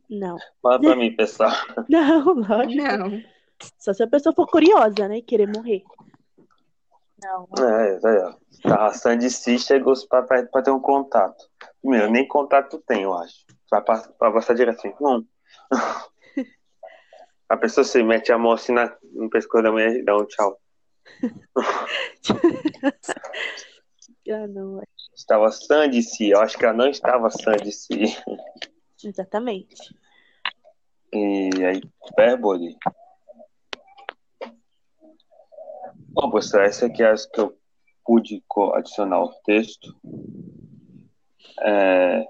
Não. 0.09 0.37
Fala 0.63 0.81
pra 0.81 0.95
mim, 0.95 1.17
pessoal. 1.17 1.51
Não, 1.89 2.33
lógico. 2.33 2.81
Não. 2.81 3.21
Só 3.77 3.93
se 3.93 4.05
a 4.05 4.07
pessoa 4.07 4.33
for 4.33 4.47
curiosa, 4.47 5.09
né? 5.09 5.19
e 5.19 5.23
Querer 5.23 5.49
morrer. 5.49 5.83
Não. 7.23 7.49
É, 7.59 7.97
isso 7.97 8.07
aí, 8.07 8.19
ó. 8.19 8.35
Tava 8.63 8.95
sã 8.95 9.17
de 9.17 9.31
si, 9.31 9.59
chegou 9.59 9.95
pra 10.09 10.23
perto 10.23 10.51
pra 10.51 10.63
ter 10.63 10.71
um 10.71 10.81
contato. 10.81 11.49
Primeiro, 11.81 12.11
nem 12.11 12.27
contato 12.27 12.83
tem, 12.87 13.03
eu 13.03 13.15
acho. 13.15 13.45
Vai 13.71 14.33
passar 14.33 14.55
direto 14.55 14.79
assim. 14.79 14.95
Não. 15.01 15.25
A 17.49 17.57
pessoa 17.57 17.85
se 17.85 18.01
mete 18.01 18.31
a 18.31 18.39
mão 18.39 18.53
assim 18.53 18.73
na, 18.73 18.97
no 19.13 19.29
pescoço 19.29 19.65
da 19.65 19.73
mulher 19.73 19.97
e 19.97 20.05
dá 20.05 20.17
um 20.17 20.25
tchau. 20.25 20.61
Ah, 24.33 24.47
não. 24.47 24.81
é. 24.81 24.85
Estava 25.13 25.51
sã 25.51 25.91
de 25.91 26.03
si. 26.03 26.31
Eu 26.31 26.41
acho 26.41 26.57
que 26.57 26.65
ela 26.65 26.75
não 26.75 26.89
estava 26.89 27.29
sã 27.31 27.51
de 27.57 27.73
si. 27.73 28.17
Exatamente. 29.03 29.93
E 31.13 31.51
aí, 31.65 31.83
hipérbole. 32.09 32.77
Bom, 36.13 36.29
professor, 36.29 36.63
essa 36.63 36.87
aqui 36.87 37.05
é 37.05 37.11
as 37.11 37.25
que 37.25 37.41
eu 37.41 37.57
pude 38.05 38.43
adicionar 38.75 39.23
o 39.23 39.33
texto. 39.45 39.95
É, 41.63 42.27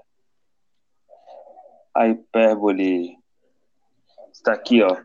a 1.95 2.07
hipérbole 2.07 3.17
está 4.31 4.53
aqui, 4.53 4.83
ó. 4.83 4.97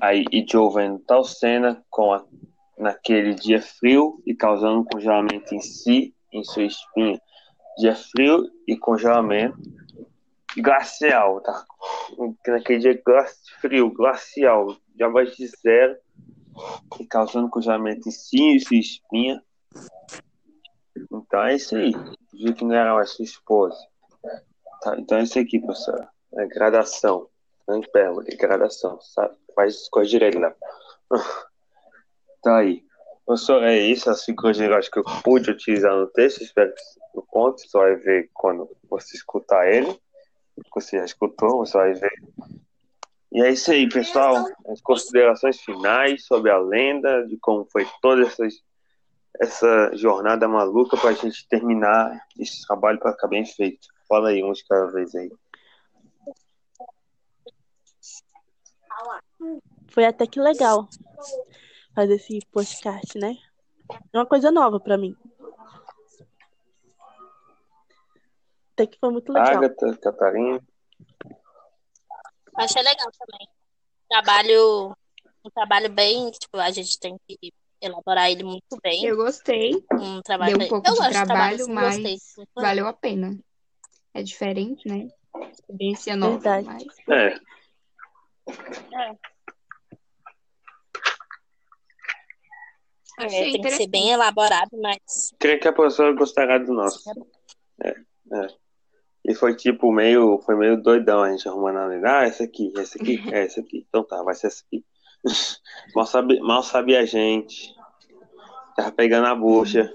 Aí, 0.00 0.24
e 0.32 0.42
Joe 0.50 0.72
vendo 0.72 1.00
tal 1.00 1.22
cena 1.22 1.84
com 1.90 2.14
a, 2.14 2.24
naquele 2.78 3.34
dia 3.34 3.60
frio 3.60 4.22
e 4.24 4.34
causando 4.34 4.88
congelamento 4.90 5.54
em 5.54 5.60
si, 5.60 6.14
em 6.32 6.42
sua 6.42 6.64
espinha. 6.64 7.20
Dia 7.76 7.94
frio 7.94 8.50
e 8.66 8.74
congelamento 8.74 9.58
glacial, 10.56 11.42
tá? 11.42 11.66
Naquele 12.46 12.78
dia 12.78 13.02
frio, 13.60 13.90
glacial, 13.90 14.74
de 14.94 15.04
abaixo 15.04 15.36
de 15.36 15.46
zero 15.46 15.94
causando 17.08 17.48
congelamento 17.48 18.08
em 18.08 18.12
si 18.12 18.58
e 18.70 18.78
espinha. 18.78 19.42
Então 21.10 21.42
é 21.42 21.54
isso 21.54 21.76
aí. 21.76 21.92
Viu 22.32 22.54
que 22.54 22.64
não 22.64 22.74
era 22.74 22.94
mais 22.94 23.10
sua 23.10 23.24
esposa. 23.24 23.76
Tá, 24.82 24.96
então 24.98 25.18
é 25.18 25.22
isso 25.22 25.38
aqui, 25.38 25.60
professor. 25.60 26.08
É 26.34 26.46
gradação. 26.46 27.28
Não 27.66 27.80
hipérbole, 27.80 28.36
gradação. 28.36 29.00
Sabe? 29.00 29.36
Faz 29.54 29.74
as 29.76 29.88
coisas 29.88 30.10
direito 30.10 30.38
lá. 30.38 30.54
tá 32.42 32.58
aí. 32.58 32.84
Professor, 33.24 33.62
é 33.62 33.78
isso. 33.78 34.10
As 34.10 34.24
figuras 34.24 34.56
de 34.56 34.64
linguagem 34.64 34.90
que 34.90 34.98
eu 34.98 35.04
pude 35.22 35.50
utilizar 35.50 35.94
no 35.94 36.06
texto. 36.08 36.42
Espero 36.42 36.74
que 36.74 36.82
no 37.14 37.22
ponto. 37.22 37.60
Você 37.60 37.76
vai 37.76 37.96
ver 37.96 38.30
quando 38.34 38.68
você 38.88 39.16
escutar 39.16 39.70
ele. 39.70 39.98
Você 40.74 40.98
já 40.98 41.04
escutou, 41.04 41.58
você 41.58 41.76
vai 41.76 41.94
ver. 41.94 42.12
E 43.32 43.42
é 43.42 43.50
isso 43.50 43.70
aí, 43.70 43.88
pessoal. 43.88 44.44
As 44.68 44.80
considerações 44.82 45.58
finais 45.60 46.26
sobre 46.26 46.50
a 46.50 46.58
lenda, 46.58 47.26
de 47.26 47.38
como 47.38 47.64
foi 47.64 47.86
toda 48.02 48.22
essa, 48.22 48.46
essa 49.40 49.90
jornada 49.94 50.46
maluca 50.46 50.98
para 50.98 51.10
a 51.10 51.14
gente 51.14 51.48
terminar 51.48 52.20
esse 52.38 52.66
trabalho 52.66 52.98
para 52.98 53.12
ficar 53.12 53.28
bem 53.28 53.46
feito. 53.46 53.88
Fala 54.06 54.28
aí, 54.28 54.44
uns 54.44 54.62
cada 54.62 54.86
vez 54.92 55.14
aí. 55.14 55.30
Foi 59.88 60.04
até 60.04 60.26
que 60.26 60.38
legal 60.38 60.86
fazer 61.94 62.14
esse 62.14 62.38
podcast, 62.52 63.18
né? 63.18 63.34
É 64.12 64.18
uma 64.18 64.26
coisa 64.26 64.50
nova 64.50 64.78
para 64.78 64.98
mim. 64.98 65.16
Até 68.74 68.86
que 68.86 68.98
foi 68.98 69.10
muito 69.10 69.32
legal. 69.32 69.56
Agatha, 69.56 69.96
Catarina. 69.96 70.60
Achei 72.56 72.82
legal 72.82 73.10
também. 73.18 73.48
Trabalho, 74.08 74.96
um 75.44 75.50
trabalho 75.50 75.90
bem, 75.90 76.30
tipo, 76.30 76.58
a 76.58 76.70
gente 76.70 76.98
tem 76.98 77.16
que 77.26 77.52
elaborar 77.80 78.30
ele 78.30 78.44
muito 78.44 78.78
bem. 78.82 79.04
Eu 79.04 79.16
gostei. 79.16 79.84
Um 79.92 80.20
trabalho 80.22 80.58
Deu 80.58 80.66
um 80.66 80.68
pouco 80.68 80.88
eu 80.88 80.92
de 80.94 81.08
trabalho, 81.08 81.66
trabalho, 81.66 81.68
mas 81.68 81.96
gostei. 81.96 82.18
valeu 82.54 82.86
a 82.86 82.92
pena. 82.92 83.38
É 84.14 84.22
diferente, 84.22 84.86
né? 84.86 85.08
Experiência 85.50 86.14
nova, 86.14 86.38
Verdade. 86.38 86.66
mas 86.66 87.08
É, 87.08 87.40
É, 93.18 93.26
achei 93.26 93.52
tem 93.52 93.62
que 93.62 93.70
ser 93.70 93.86
bem 93.86 94.10
elaborado, 94.10 94.70
mas 94.80 95.32
creio 95.38 95.60
que 95.60 95.68
a 95.68 95.72
professora 95.72 96.12
gostará 96.14 96.58
do 96.58 96.72
nosso. 96.72 97.08
É, 97.82 97.90
é. 97.90 98.61
E 99.24 99.34
foi 99.34 99.54
tipo 99.54 99.92
meio, 99.92 100.38
foi 100.40 100.56
meio 100.56 100.80
doidão 100.82 101.22
a 101.22 101.30
gente 101.30 101.48
arrumando 101.48 101.78
a 101.78 101.86
lenda. 101.86 102.18
Ah, 102.18 102.24
essa 102.24 102.44
aqui, 102.44 102.72
essa 102.76 102.98
aqui, 103.00 103.22
é 103.32 103.44
essa 103.44 103.60
aqui. 103.60 103.86
Então 103.88 104.04
tá, 104.04 104.22
vai 104.22 104.34
ser 104.34 104.48
essa 104.48 104.64
aqui. 104.66 104.84
mal, 105.94 106.06
sabe, 106.06 106.40
mal 106.40 106.62
sabia 106.62 107.00
a 107.00 107.04
gente. 107.04 107.74
Tava 108.76 108.90
pegando 108.90 109.26
a 109.26 109.34
bucha. 109.34 109.92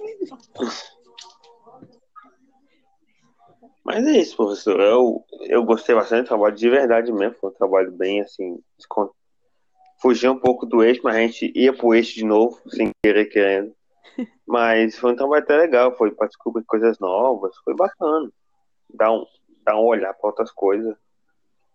Mas 3.84 4.06
é 4.06 4.20
isso, 4.20 4.36
professor. 4.36 4.80
Eu, 4.80 5.26
eu 5.42 5.64
gostei 5.64 5.96
bastante 5.96 6.24
do 6.24 6.28
trabalho, 6.28 6.56
de 6.56 6.70
verdade 6.70 7.12
mesmo. 7.12 7.36
Foi 7.36 7.50
um 7.50 7.54
trabalho 7.54 7.92
bem 7.92 8.22
assim. 8.22 8.60
descon- 8.78 9.10
Fugia 10.00 10.32
um 10.32 10.40
pouco 10.40 10.66
do 10.66 10.84
eixo, 10.84 11.02
mas 11.04 11.16
a 11.16 11.20
gente 11.22 11.52
ia 11.56 11.74
pro 11.74 11.94
eixo 11.94 12.14
de 12.16 12.24
novo, 12.24 12.60
sem 12.70 12.92
querer 13.04 13.26
querendo. 13.26 13.74
Mas 14.48 14.98
foi 14.98 15.12
um 15.12 15.16
trabalho 15.16 15.44
até 15.44 15.58
legal, 15.58 15.96
foi 15.98 16.12
para 16.12 16.28
descobrir 16.28 16.64
coisas 16.66 17.00
novas, 17.00 17.56
foi 17.64 17.76
bacana. 17.76 18.30
Dar 18.94 19.12
um, 19.12 19.26
dar 19.64 19.76
um 19.78 19.86
olhar 19.86 20.14
para 20.14 20.28
outras 20.30 20.52
coisas, 20.52 20.96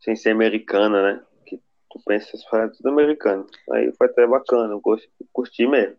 sem 0.00 0.16
ser 0.16 0.30
americana, 0.30 1.02
né? 1.02 1.24
Que 1.46 1.56
tu 1.90 2.00
pensa 2.04 2.30
que 2.32 2.56
é 2.56 2.68
tudo 2.68 2.88
americano. 2.88 3.46
Aí 3.72 3.92
foi 3.92 4.06
até 4.06 4.26
bacana, 4.26 4.72
eu 4.72 4.80
gost- 4.80 5.08
curti 5.32 5.66
mesmo. 5.66 5.96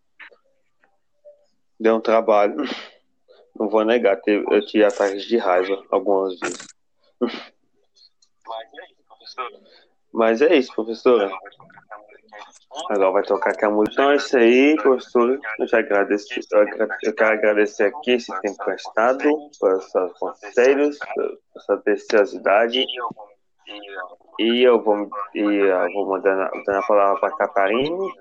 Deu 1.80 1.96
um 1.96 2.02
trabalho. 2.02 2.56
Não 3.56 3.70
vou 3.70 3.86
negar, 3.86 4.20
teve- 4.22 4.46
eu 4.50 4.66
tive 4.66 4.84
ataques 4.84 5.26
de 5.26 5.38
raiva 5.38 5.86
algumas 5.92 6.40
vezes. 6.40 6.68
Mas 10.12 10.42
é 10.42 10.56
isso, 10.56 10.74
professora. 10.74 11.32
Agora 12.90 13.12
vai 13.12 13.24
tocar 13.24 13.52
aqui 13.52 13.66
a 13.66 13.70
música. 13.70 13.94
Então 13.94 14.12
é 14.12 14.16
isso 14.16 14.38
aí, 14.38 14.76
professora. 14.78 15.40
Eu 15.60 15.68
já 15.68 15.80
agradeço. 15.80 16.28
Eu, 17.04 17.14
quero 17.14 17.34
agradecer 17.34 17.84
aqui 17.86 18.12
esse 18.12 18.32
tempo 18.42 18.64
prestado, 18.64 19.20
pelos 19.60 19.92
seus 19.92 20.14
conselhos, 20.18 20.98
pela 20.98 21.38
sua 21.66 21.78
preciosidade. 21.78 22.86
E 24.40 24.64
eu 24.64 24.84
vou, 24.84 25.10
e 25.36 25.40
eu 25.40 25.94
vou 25.94 26.08
mandando, 26.08 26.50
dando 26.66 26.78
a 26.78 26.88
palavra 26.88 27.20
para 27.20 27.30
a 27.30 27.38
Catarine, 27.38 28.14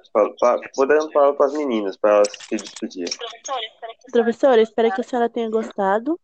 vou 0.76 0.86
dando 0.86 1.06
a 1.06 1.10
palavra 1.10 1.34
para 1.34 1.46
as 1.46 1.54
meninas, 1.54 1.96
para 1.96 2.16
elas 2.16 2.28
se 2.32 2.56
despedirem. 2.56 3.12
Professora, 4.12 4.60
espero 4.60 4.92
que 4.92 5.00
a 5.00 5.04
senhora 5.04 5.30
tenha 5.30 5.50
gostado 5.50 6.20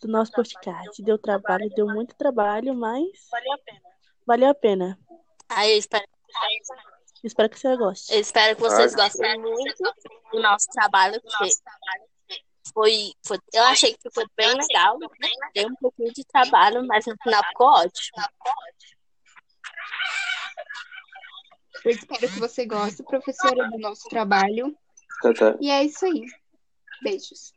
do 0.00 0.08
nosso 0.08 0.32
podcast. 0.32 1.02
Deu 1.02 1.18
trabalho, 1.18 1.68
deu 1.74 1.86
muito 1.86 2.16
trabalho, 2.16 2.74
mas 2.74 3.06
valeu 3.30 3.52
a 3.52 3.58
pena. 3.58 3.80
valeu 4.26 4.48
a 4.48 4.54
pena. 4.54 5.07
Aí 5.50 5.72
eu 5.72 5.78
espero, 5.78 6.04
Espero 7.24 7.48
que 7.48 7.56
a 7.56 7.58
senhora 7.58 7.78
goste. 7.80 8.12
eu 8.14 8.20
espero 8.20 8.54
que 8.56 8.62
vocês 8.62 8.94
gostem 8.94 9.40
muito 9.40 9.92
do 10.32 10.40
nosso 10.40 10.66
trabalho, 10.70 11.20
porque 11.20 11.50
foi, 12.72 13.12
foi, 13.26 13.38
eu 13.52 13.64
achei 13.64 13.92
que 13.94 14.02
ficou 14.02 14.24
bem 14.36 14.54
legal, 14.54 14.98
né? 14.98 15.08
Deu 15.54 15.68
um 15.68 15.74
pouquinho 15.76 16.12
de 16.12 16.24
trabalho, 16.24 16.86
mas 16.86 17.06
no 17.06 17.16
final 17.22 17.42
ficou 17.48 17.66
ótimo. 17.68 18.22
eu 21.84 21.90
espero 21.90 22.20
que 22.20 22.38
você 22.40 22.66
goste, 22.66 23.02
professora, 23.02 23.68
do 23.70 23.78
nosso 23.78 24.08
trabalho. 24.08 24.76
Catar- 25.22 25.56
E 25.60 25.70
é 25.70 25.84
isso 25.84 26.04
aí. 26.04 26.24
Beijos. 27.02 27.52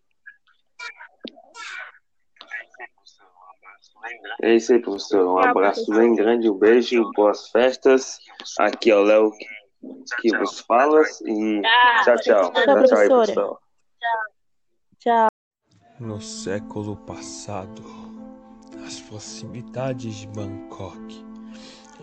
É 4.42 4.56
isso 4.56 4.74
aí, 4.74 4.80
professor. 4.80 5.26
Um 5.26 5.38
abraço 5.38 5.90
bem 5.92 6.16
grande, 6.16 6.50
um 6.50 6.58
beijo, 6.58 7.12
boas 7.16 7.50
festas. 7.50 8.20
Aqui 8.60 8.92
é 8.92 8.96
o 8.96 9.04
Léo 9.04 9.32
que 10.20 10.36
vos 10.38 10.60
fala. 10.62 11.02
E 11.26 11.62
tchau, 12.04 12.16
tchau. 12.18 12.52
Tchau, 12.52 12.84
tchau 12.84 12.98
aí, 12.98 13.10
pessoal. 13.10 13.62
Tchau. 15.00 15.28
No 16.00 16.20
século 16.22 16.96
passado, 16.98 17.84
nas 18.76 19.00
proximidades 19.02 20.16
de 20.16 20.28
Bangkok, 20.30 21.26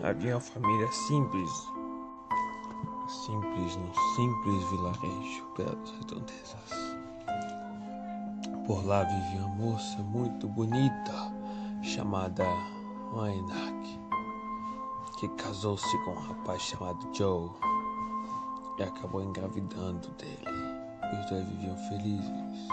havia 0.03 0.35
uma 0.35 0.41
família 0.41 0.87
simples. 0.91 1.49
Simples 3.25 3.75
num 3.75 3.93
simples 4.15 4.69
vilarejo 4.69 5.45
pelas 5.55 5.91
redondezas. 5.91 6.97
Por 8.65 8.85
lá 8.85 9.03
vivia 9.03 9.45
uma 9.45 9.55
moça 9.55 9.97
muito 10.03 10.47
bonita 10.47 11.38
chamada 11.81 12.45
Mainak, 13.13 13.99
que 15.19 15.27
casou-se 15.29 15.97
com 16.03 16.11
um 16.11 16.19
rapaz 16.19 16.61
chamado 16.61 17.07
Joe 17.13 17.49
e 18.77 18.83
acabou 18.83 19.21
engravidando 19.23 20.09
dele. 20.11 20.45
Os 21.19 21.29
dois 21.29 21.47
viviam 21.47 21.77
felizes 21.89 22.67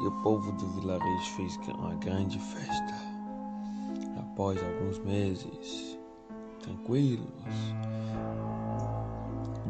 e 0.00 0.06
o 0.06 0.12
povo 0.22 0.50
do 0.52 0.66
vilarejo 0.68 1.30
fez 1.36 1.56
uma 1.78 1.94
grande 1.96 2.38
festa. 2.38 2.94
Após 4.18 4.58
alguns 4.62 4.98
meses 5.00 5.98
tranquilos, 6.62 7.26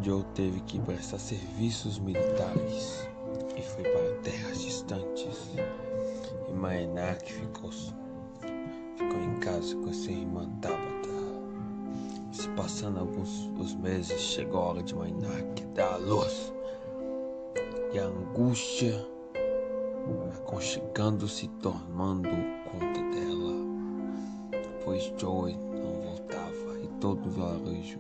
Joe 0.03 0.25
teve 0.35 0.61
que 0.61 0.79
prestar 0.81 1.19
serviços 1.19 1.99
militares 1.99 3.09
e 3.57 3.63
foi 3.63 3.83
para 3.83 4.15
terras 4.23 4.61
distantes. 4.61 5.51
E 6.49 6.53
Maenak 6.53 7.33
ficou, 7.33 7.71
ficou 9.11 9.20
em 9.20 9.35
casa 9.40 9.75
com 9.75 9.92
sua 9.92 10.12
irmã 10.12 10.49
Tabata. 10.61 11.11
Se 12.33 12.49
passando 12.51 13.01
alguns 13.01 13.51
os 13.59 13.75
meses, 13.75 14.20
chegou 14.20 14.61
a 14.61 14.68
hora 14.68 14.83
de 14.85 14.94
Maenak 14.94 15.66
dar 15.75 15.94
a 15.94 15.96
luz. 15.96 16.53
E 17.92 17.99
a 17.99 18.05
angústia 18.05 19.05
aconchegando-se 20.38 21.49
tomando 21.61 22.29
conta 22.70 23.01
dela, 23.11 24.62
pois 24.85 25.12
Joey 25.18 25.57
não 25.57 26.01
voltava 26.03 26.81
e 26.83 26.88
todo 27.01 27.27
o 27.27 27.31
vilarejo 27.31 27.99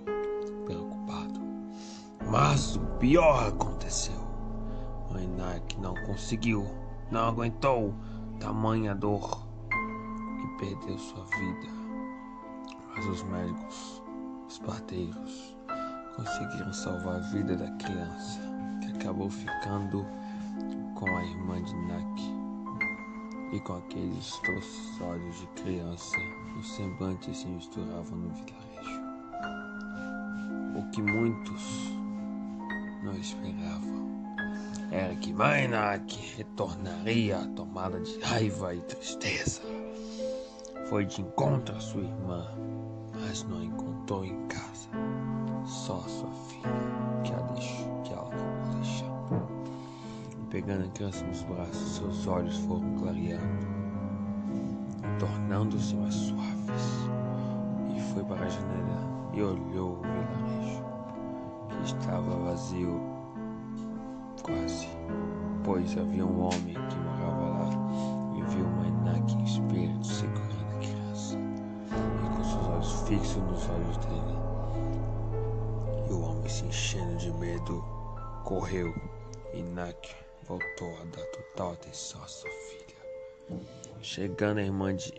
preocupado. 0.64 1.40
Mas 2.30 2.76
o 2.76 2.80
pior 2.98 3.48
aconteceu. 3.48 4.20
Mainak 5.10 5.76
não 5.80 5.94
conseguiu, 6.06 6.64
não 7.10 7.28
aguentou 7.28 7.94
tamanha 8.38 8.94
dor 8.94 9.49
perdeu 10.60 10.98
sua 10.98 11.24
vida. 11.24 11.72
Mas 12.94 13.06
os 13.06 13.22
médicos, 13.24 14.02
os 14.46 14.58
parteiros, 14.58 15.56
conseguiram 16.14 16.72
salvar 16.72 17.16
a 17.16 17.20
vida 17.30 17.56
da 17.56 17.70
criança, 17.78 18.40
que 18.82 18.92
acabou 18.92 19.30
ficando 19.30 20.06
com 20.94 21.16
a 21.16 21.24
irmã 21.24 21.62
de 21.62 21.74
Nak. 21.74 22.40
E 23.52 23.60
com 23.60 23.78
aqueles 23.78 24.38
doces 24.46 25.00
olhos 25.00 25.40
de 25.40 25.46
criança, 25.62 26.16
os 26.58 26.76
semblantes 26.76 27.38
se 27.38 27.48
misturavam 27.48 28.18
no 28.18 28.28
vilarejo. 28.28 29.00
O 30.76 30.90
que 30.92 31.02
muitos 31.02 31.90
não 33.02 33.14
esperavam 33.14 34.10
era 34.92 35.16
que 35.16 35.32
Mainak 35.32 36.36
retornaria 36.36 37.38
tomada 37.56 37.98
de 37.98 38.20
raiva 38.20 38.74
e 38.74 38.80
tristeza. 38.82 39.62
Foi 40.90 41.06
de 41.06 41.20
encontro 41.20 41.76
à 41.76 41.78
sua 41.78 42.02
irmã, 42.02 42.44
mas 43.14 43.44
não 43.44 43.60
a 43.60 43.64
encontrou 43.64 44.24
em 44.24 44.44
casa. 44.48 44.88
Só 45.64 46.00
sua 46.00 46.32
filha, 46.48 46.68
que, 47.22 47.32
a 47.32 47.38
deixou, 47.52 48.02
que 48.02 48.12
ela 48.12 48.26
acabou 48.26 48.74
deixando. 48.74 49.48
E 50.32 50.46
pegando 50.50 50.86
a 50.86 50.88
criança 50.88 51.24
nos 51.26 51.44
braços, 51.44 51.94
seus 51.94 52.26
olhos 52.26 52.58
foram 52.58 52.92
clareando, 52.96 53.68
tornando-se 55.20 55.94
mais 55.94 56.12
suaves. 56.12 57.08
E 57.96 58.00
foi 58.12 58.24
para 58.24 58.44
a 58.44 58.48
janela 58.48 59.30
e 59.32 59.42
olhou 59.42 59.92
o 59.92 60.02
vilarejo, 60.02 60.84
que 61.68 61.84
estava 61.84 62.36
vazio 62.36 63.00
quase, 64.42 64.88
pois 65.62 65.96
havia 65.96 66.26
um 66.26 66.46
homem 66.46 66.79
fixos 73.10 73.42
nos 73.42 73.68
olhos 73.68 73.96
dele. 73.96 74.38
E 76.08 76.12
o 76.12 76.22
homem 76.22 76.48
se 76.48 76.64
enchendo 76.64 77.16
de 77.16 77.32
medo 77.32 77.84
correu 78.44 78.94
e 79.52 79.62
Nak 79.64 80.14
voltou 80.44 80.96
a 81.00 81.04
dar 81.06 81.26
total 81.26 81.72
atenção 81.72 82.22
à 82.22 82.28
sua 82.28 82.50
filha. 82.50 83.60
Chegando 84.00 84.58
a 84.58 84.62
irmã 84.62 84.94
de 84.94 85.12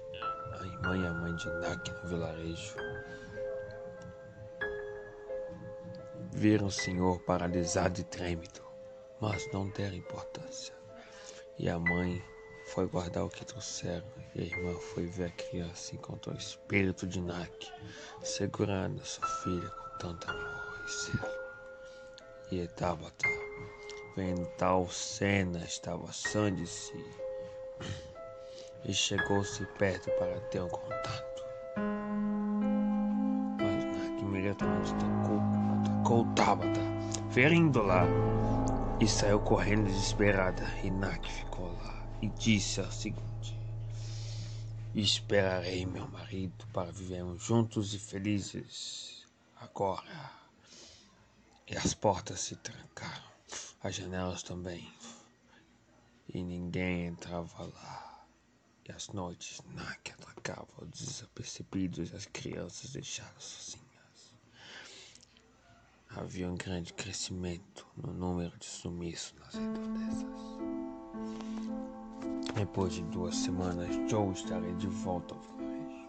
a 0.53 0.65
irmã 0.65 0.97
e 0.97 1.05
a 1.05 1.13
mãe 1.13 1.35
de 1.35 1.49
Nak 1.49 1.91
no 1.91 2.09
vilarejo, 2.09 2.75
viram 6.31 6.67
o 6.67 6.71
senhor 6.71 7.19
paralisado 7.23 7.99
e 7.99 8.05
trêmido 8.05 8.61
mas 9.19 9.51
não 9.51 9.69
deram 9.69 9.97
importância. 9.97 10.73
E 11.59 11.69
a 11.69 11.77
mãe 11.77 12.23
foi 12.73 12.87
guardar 12.87 13.25
o 13.25 13.29
que 13.29 13.43
trouxeram, 13.43 14.07
e 14.33 14.41
a 14.41 14.45
irmã 14.45 14.73
foi 14.93 15.05
ver 15.05 15.25
a 15.25 15.31
criança 15.31 15.93
e 15.93 15.97
encontrou 15.97 16.33
o 16.33 16.37
espírito 16.37 17.05
de 17.05 17.19
Nak, 17.19 17.69
segurando 18.23 19.03
sua 19.03 19.27
filha 19.27 19.69
com 19.69 19.97
tanto 19.97 20.29
amor 20.31 20.85
e 20.85 20.89
zelo. 20.89 21.41
E 22.49 22.67
Tabata, 22.69 23.27
vendo 24.15 24.45
tal 24.57 24.89
cena, 24.89 25.59
estava 25.65 26.13
sã 26.13 26.53
de 26.53 26.65
si, 26.65 27.05
e 28.85 28.93
chegou-se 28.93 29.65
perto 29.77 30.09
para 30.11 30.39
ter 30.49 30.61
um 30.61 30.69
contato. 30.69 31.43
Mas 33.59 33.83
Nak 33.83 34.21
imediatamente 34.21 34.93
atacou, 34.93 35.41
atacou 35.81 36.35
Tabata, 36.35 36.79
ferindo-la 37.31 38.05
e 39.01 39.07
saiu 39.09 39.41
correndo 39.41 39.87
desesperada. 39.87 40.63
E 40.81 40.89
Nak 40.89 41.29
ficou 41.29 41.67
lá 41.83 42.00
e 42.21 42.27
disse 42.29 42.79
ao 42.79 42.91
seguinte: 42.91 43.59
Esperarei 44.93 45.85
meu 45.85 46.07
marido 46.07 46.65
para 46.67 46.91
vivermos 46.91 47.43
juntos 47.43 47.93
e 47.93 47.99
felizes. 47.99 49.25
Agora. 49.55 50.39
E 51.67 51.77
as 51.77 51.93
portas 51.93 52.41
se 52.41 52.55
trancaram, 52.57 53.31
as 53.81 53.95
janelas 53.95 54.43
também. 54.43 54.91
E 56.27 56.43
ninguém 56.43 57.07
entrava 57.07 57.63
lá. 57.63 58.25
E 58.87 58.91
as 58.91 59.07
noites 59.09 59.61
Nak 59.73 60.11
atacava 60.11 60.67
os 60.83 60.89
desapercebidos 60.89 62.11
e 62.11 62.15
as 62.15 62.25
crianças 62.25 62.91
deixadas 62.91 63.43
sozinhas 63.43 63.91
havia 66.15 66.49
um 66.49 66.55
grande 66.55 66.93
crescimento 66.93 67.87
no 67.95 68.11
número 68.13 68.57
de 68.57 68.65
sumiços 68.65 69.33
nas 69.39 69.53
redondezas. 69.53 70.61
Depois 72.55 72.93
de 72.93 73.01
duas 73.03 73.35
semanas, 73.35 73.87
Joe 74.09 74.31
estaria 74.31 74.73
de 74.73 74.87
volta 74.87 75.33
ao 75.33 75.39
vilarejo. 75.41 76.07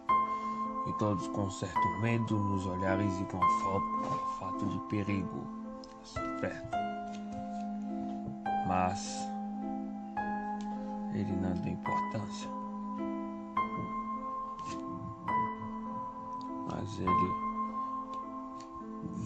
E 0.87 0.93
todos 0.99 1.27
com 1.29 1.49
certo 1.49 1.79
medo 2.01 2.37
nos 2.37 2.65
olhares 2.67 3.19
e 3.19 3.25
com 3.25 3.37
o 3.37 4.39
fato 4.39 4.65
de 4.67 4.79
perigo 4.89 5.47
perto. 6.41 6.77
Mas 8.67 9.27
ele 11.13 11.31
não 11.37 11.53
deu 11.53 11.71
importância. 11.71 12.49
Mas 16.69 16.99
ele 16.99 17.43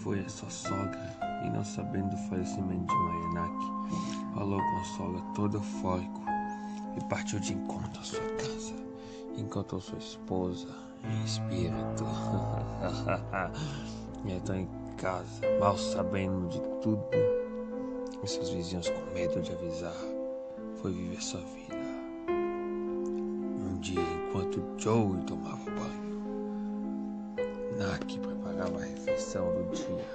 foi 0.02 0.20
a 0.20 0.30
sua 0.30 0.50
sogra 0.50 1.18
e, 1.44 1.50
não 1.50 1.64
sabendo 1.64 2.12
do 2.12 2.18
falecimento 2.30 2.86
de 2.86 2.96
Mayanak, 2.96 3.66
falou 4.36 4.60
com 4.60 4.78
a 4.78 4.84
sogra 4.84 5.22
todo 5.34 5.58
eufórico 5.58 6.27
e 6.98 7.04
partiu 7.06 7.40
de 7.40 7.54
encontro 7.54 8.00
à 8.00 8.04
sua 8.04 8.24
casa. 8.38 8.74
Encontrou 9.38 9.80
sua 9.80 10.00
esposa 10.00 10.68
em 11.04 11.24
espírito. 11.24 12.04
e 14.26 14.32
entrou 14.32 14.58
em 14.58 14.68
casa, 14.98 15.42
mal 15.60 15.78
sabendo 15.78 16.50
de 16.50 16.60
tudo, 16.82 17.04
e 18.24 18.28
seus 18.28 18.50
vizinhos 18.50 18.90
com 18.90 19.14
medo 19.14 19.40
de 19.42 19.52
avisar, 19.52 19.94
foi 20.82 20.92
viver 20.92 21.22
sua 21.22 21.42
vida. 21.42 21.78
Um 22.30 23.78
dia, 23.80 24.02
enquanto 24.02 24.64
Joe 24.78 25.22
tomava 25.28 25.70
banho, 25.72 26.08
Nak 27.78 28.20
preparava 28.20 28.80
a 28.80 28.86
refeição 28.86 29.54
do 29.54 29.76
dia 29.76 30.06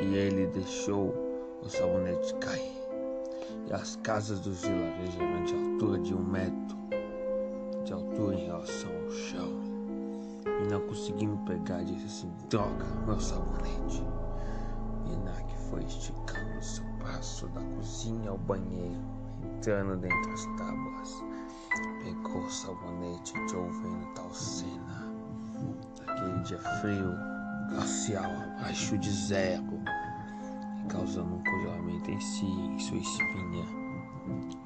e 0.00 0.16
ele 0.16 0.46
deixou 0.46 1.14
o 1.62 1.68
sabonete 1.68 2.32
cair. 2.36 2.77
As 3.72 3.96
casas 3.96 4.40
dos 4.40 4.62
vilarejos 4.62 5.20
eram 5.20 5.44
de 5.44 5.54
altura 5.54 5.98
de 6.00 6.14
um 6.14 6.22
metro 6.22 6.78
de 7.84 7.92
altura 7.92 8.34
em 8.34 8.46
relação 8.46 8.90
ao 8.90 9.10
chão. 9.10 9.52
E 10.46 10.70
não 10.70 10.80
conseguindo 10.86 11.36
pegar, 11.44 11.82
disse 11.84 12.06
assim: 12.06 12.32
Droga, 12.48 12.84
meu 13.06 13.20
sabonete. 13.20 14.02
E 15.06 15.16
Nak 15.24 15.54
foi 15.70 15.84
esticando 15.84 16.62
seu 16.62 16.84
braço 16.98 17.46
da 17.48 17.60
cozinha 17.76 18.30
ao 18.30 18.38
banheiro, 18.38 19.00
entrando 19.44 19.96
dentro 20.00 20.30
das 20.30 20.44
tábuas. 20.56 21.22
Pegou 22.02 22.42
o 22.42 22.50
sabonete 22.50 23.34
e 23.36 23.48
Joe 23.48 23.70
vendo 23.82 24.14
tal 24.14 24.32
cena 24.32 25.08
aquele 26.06 26.40
dia 26.40 26.58
frio, 26.80 27.14
glacial, 27.70 28.30
abaixo 28.58 28.98
de 28.98 29.10
zero, 29.10 29.80
causando 30.88 31.34
um 31.34 31.44
congelamento 31.44 32.10
em 32.10 32.20
si, 32.20 32.46
em 32.46 32.78
sua 32.78 32.98
espinha, 32.98 33.64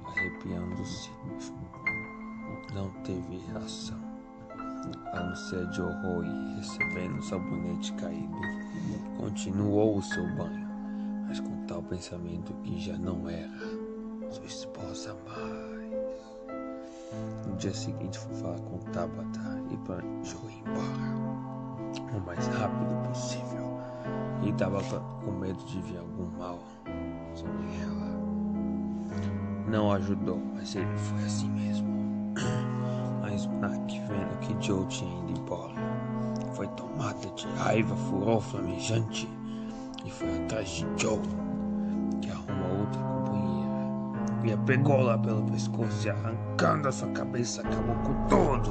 arrepiando-se. 0.07 1.11
Não 2.75 2.89
teve 3.05 3.39
reação, 3.53 3.99
a 5.13 5.21
não 5.23 5.37
ser 5.37 5.67
de 5.71 5.83
horror 5.83 6.25
e 6.25 6.57
recebendo 6.57 7.19
o 7.19 7.23
sabonete 7.23 7.93
caído. 7.95 8.37
Continuou 9.19 9.99
o 9.99 10.03
seu 10.03 10.25
banho, 10.37 10.69
mas 11.27 11.41
com 11.41 11.67
tal 11.67 11.83
pensamento 11.83 12.55
que 12.63 12.81
já 12.81 12.97
não 12.97 13.29
era 13.29 13.51
sua 14.31 14.47
esposa 14.47 15.17
mais. 15.27 15.83
No 17.47 17.57
dia 17.57 17.75
seguinte 17.75 18.19
foi 18.19 18.35
falar 18.37 18.61
com 18.61 18.79
Tabata 18.91 19.63
e 19.71 19.77
planejou 19.79 20.51
ir 20.51 20.63
embora 20.67 21.23
o 22.17 22.21
mais 22.21 22.47
rápido 22.49 23.09
possível 23.09 23.79
e 24.43 24.51
estava 24.51 24.83
com 25.25 25.31
medo 25.33 25.63
de 25.65 25.81
vir 25.83 25.99
algum 25.99 26.27
mal 26.39 26.59
sobre 27.35 27.67
ela. 27.83 28.13
Não 29.69 29.93
ajudou, 29.93 30.41
mas 30.55 30.75
ele 30.75 30.97
foi 30.97 31.25
assim 31.25 31.49
mesmo. 31.51 31.93
Mas 33.23 33.47
Mac, 33.47 33.89
vendo 33.89 34.39
que 34.41 34.67
Joe 34.67 34.85
tinha 34.87 35.11
ido 35.21 35.41
embora, 35.41 35.75
foi 36.55 36.67
tomada 36.69 37.27
de 37.31 37.47
raiva, 37.57 37.97
furou 37.97 38.41
flamejante 38.41 39.29
e 40.05 40.11
foi 40.11 40.45
atrás 40.45 40.69
de 40.69 40.87
Joe, 40.99 41.19
que 42.21 42.31
arrumou 42.31 42.81
outra 42.81 43.01
companheira. 43.01 44.45
E 44.45 44.53
a 44.53 44.57
pegou 44.59 45.01
lá 45.01 45.17
pelo 45.17 45.43
pescoço 45.51 46.07
e 46.07 46.11
arrancando 46.11 46.89
a 46.89 46.93
sua 46.93 47.09
cabeça, 47.11 47.63
acabou 47.63 47.95
com 47.97 48.27
tudo. 48.29 48.71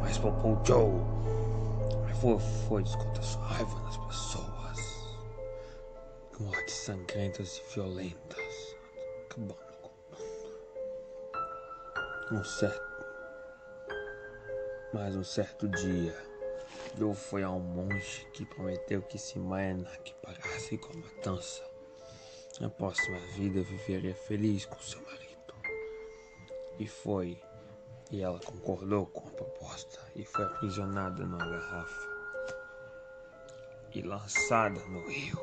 Mas 0.00 0.16
poupou 0.16 0.58
Joe 0.64 1.00
foi, 2.22 2.38
foi 2.38 2.82
descontar 2.84 3.24
sua 3.24 3.42
raiva 3.42 3.80
nas 3.80 3.96
pessoas. 3.96 4.78
mortes 6.38 6.74
sangrentas 6.76 7.58
e 7.58 7.74
violentas, 7.74 8.76
acabando 9.24 9.56
com. 9.82 9.90
Um 12.36 12.44
certo. 12.44 12.80
Mas 14.94 15.16
um 15.16 15.24
certo 15.24 15.66
dia, 15.68 16.16
eu 16.96 17.12
fui 17.12 17.42
a 17.42 17.50
um 17.50 17.58
monge 17.58 18.24
que 18.32 18.46
prometeu 18.46 19.02
que 19.02 19.18
se 19.18 19.40
Maenak 19.40 20.14
parasse 20.22 20.78
com 20.78 20.92
a 20.92 20.96
matança, 20.98 21.64
na 22.60 22.70
próxima 22.70 23.18
vida 23.34 23.62
viveria 23.62 24.14
feliz 24.14 24.64
com 24.64 24.78
seu 24.78 25.02
marido. 25.02 25.54
E 26.78 26.86
foi. 26.86 27.42
E 28.12 28.22
ela 28.22 28.38
concordou 28.38 29.06
com 29.06 29.26
a 29.26 29.32
proposta 29.32 29.98
e 30.14 30.24
foi 30.24 30.44
aprisionada 30.44 31.24
numa 31.24 31.38
garrafa 31.38 32.11
e 33.94 34.02
lançada 34.02 34.80
no 34.88 35.06
rio. 35.08 35.38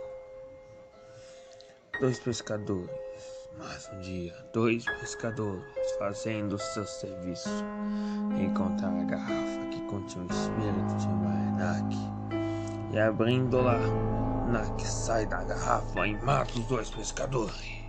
Dois 2.00 2.20
pescadores, 2.20 2.90
mas 3.58 3.90
um 3.94 4.00
dia, 4.00 4.34
dois 4.54 4.86
pescadores 4.86 5.92
fazendo 5.98 6.58
seu 6.58 6.86
serviço 6.86 7.50
encontraram 8.40 9.02
a 9.02 9.04
garrafa 9.04 9.66
que 9.72 9.82
continha 9.88 10.26
o 10.26 10.32
espírito 10.32 10.96
de 10.98 11.08
Maenak 11.08 11.96
e 12.94 13.00
abrindo-la, 13.00 13.78
Nak 14.52 14.82
sai 14.88 15.26
da 15.26 15.44
garrafa 15.44 16.08
e 16.08 16.18
mata 16.24 16.58
os 16.58 16.66
dois 16.66 16.90
pescadores 16.90 17.80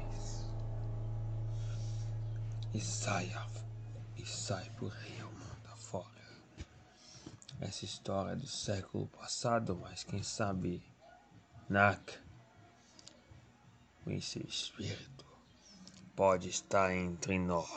e 2.74 2.80
sai, 2.80 3.32
e 4.16 4.26
sai 4.26 4.70
por 4.78 4.92
aí. 4.92 5.19
Essa 7.60 7.84
história 7.84 8.32
é 8.32 8.36
do 8.36 8.46
século 8.46 9.06
passado, 9.08 9.76
mas 9.82 10.02
quem 10.02 10.22
sabe 10.22 10.82
Nak, 11.68 12.18
com 14.02 14.18
seu 14.18 14.42
espírito, 14.42 15.26
pode 16.16 16.48
estar 16.48 16.90
entre 16.94 17.38
nós. 17.38 17.68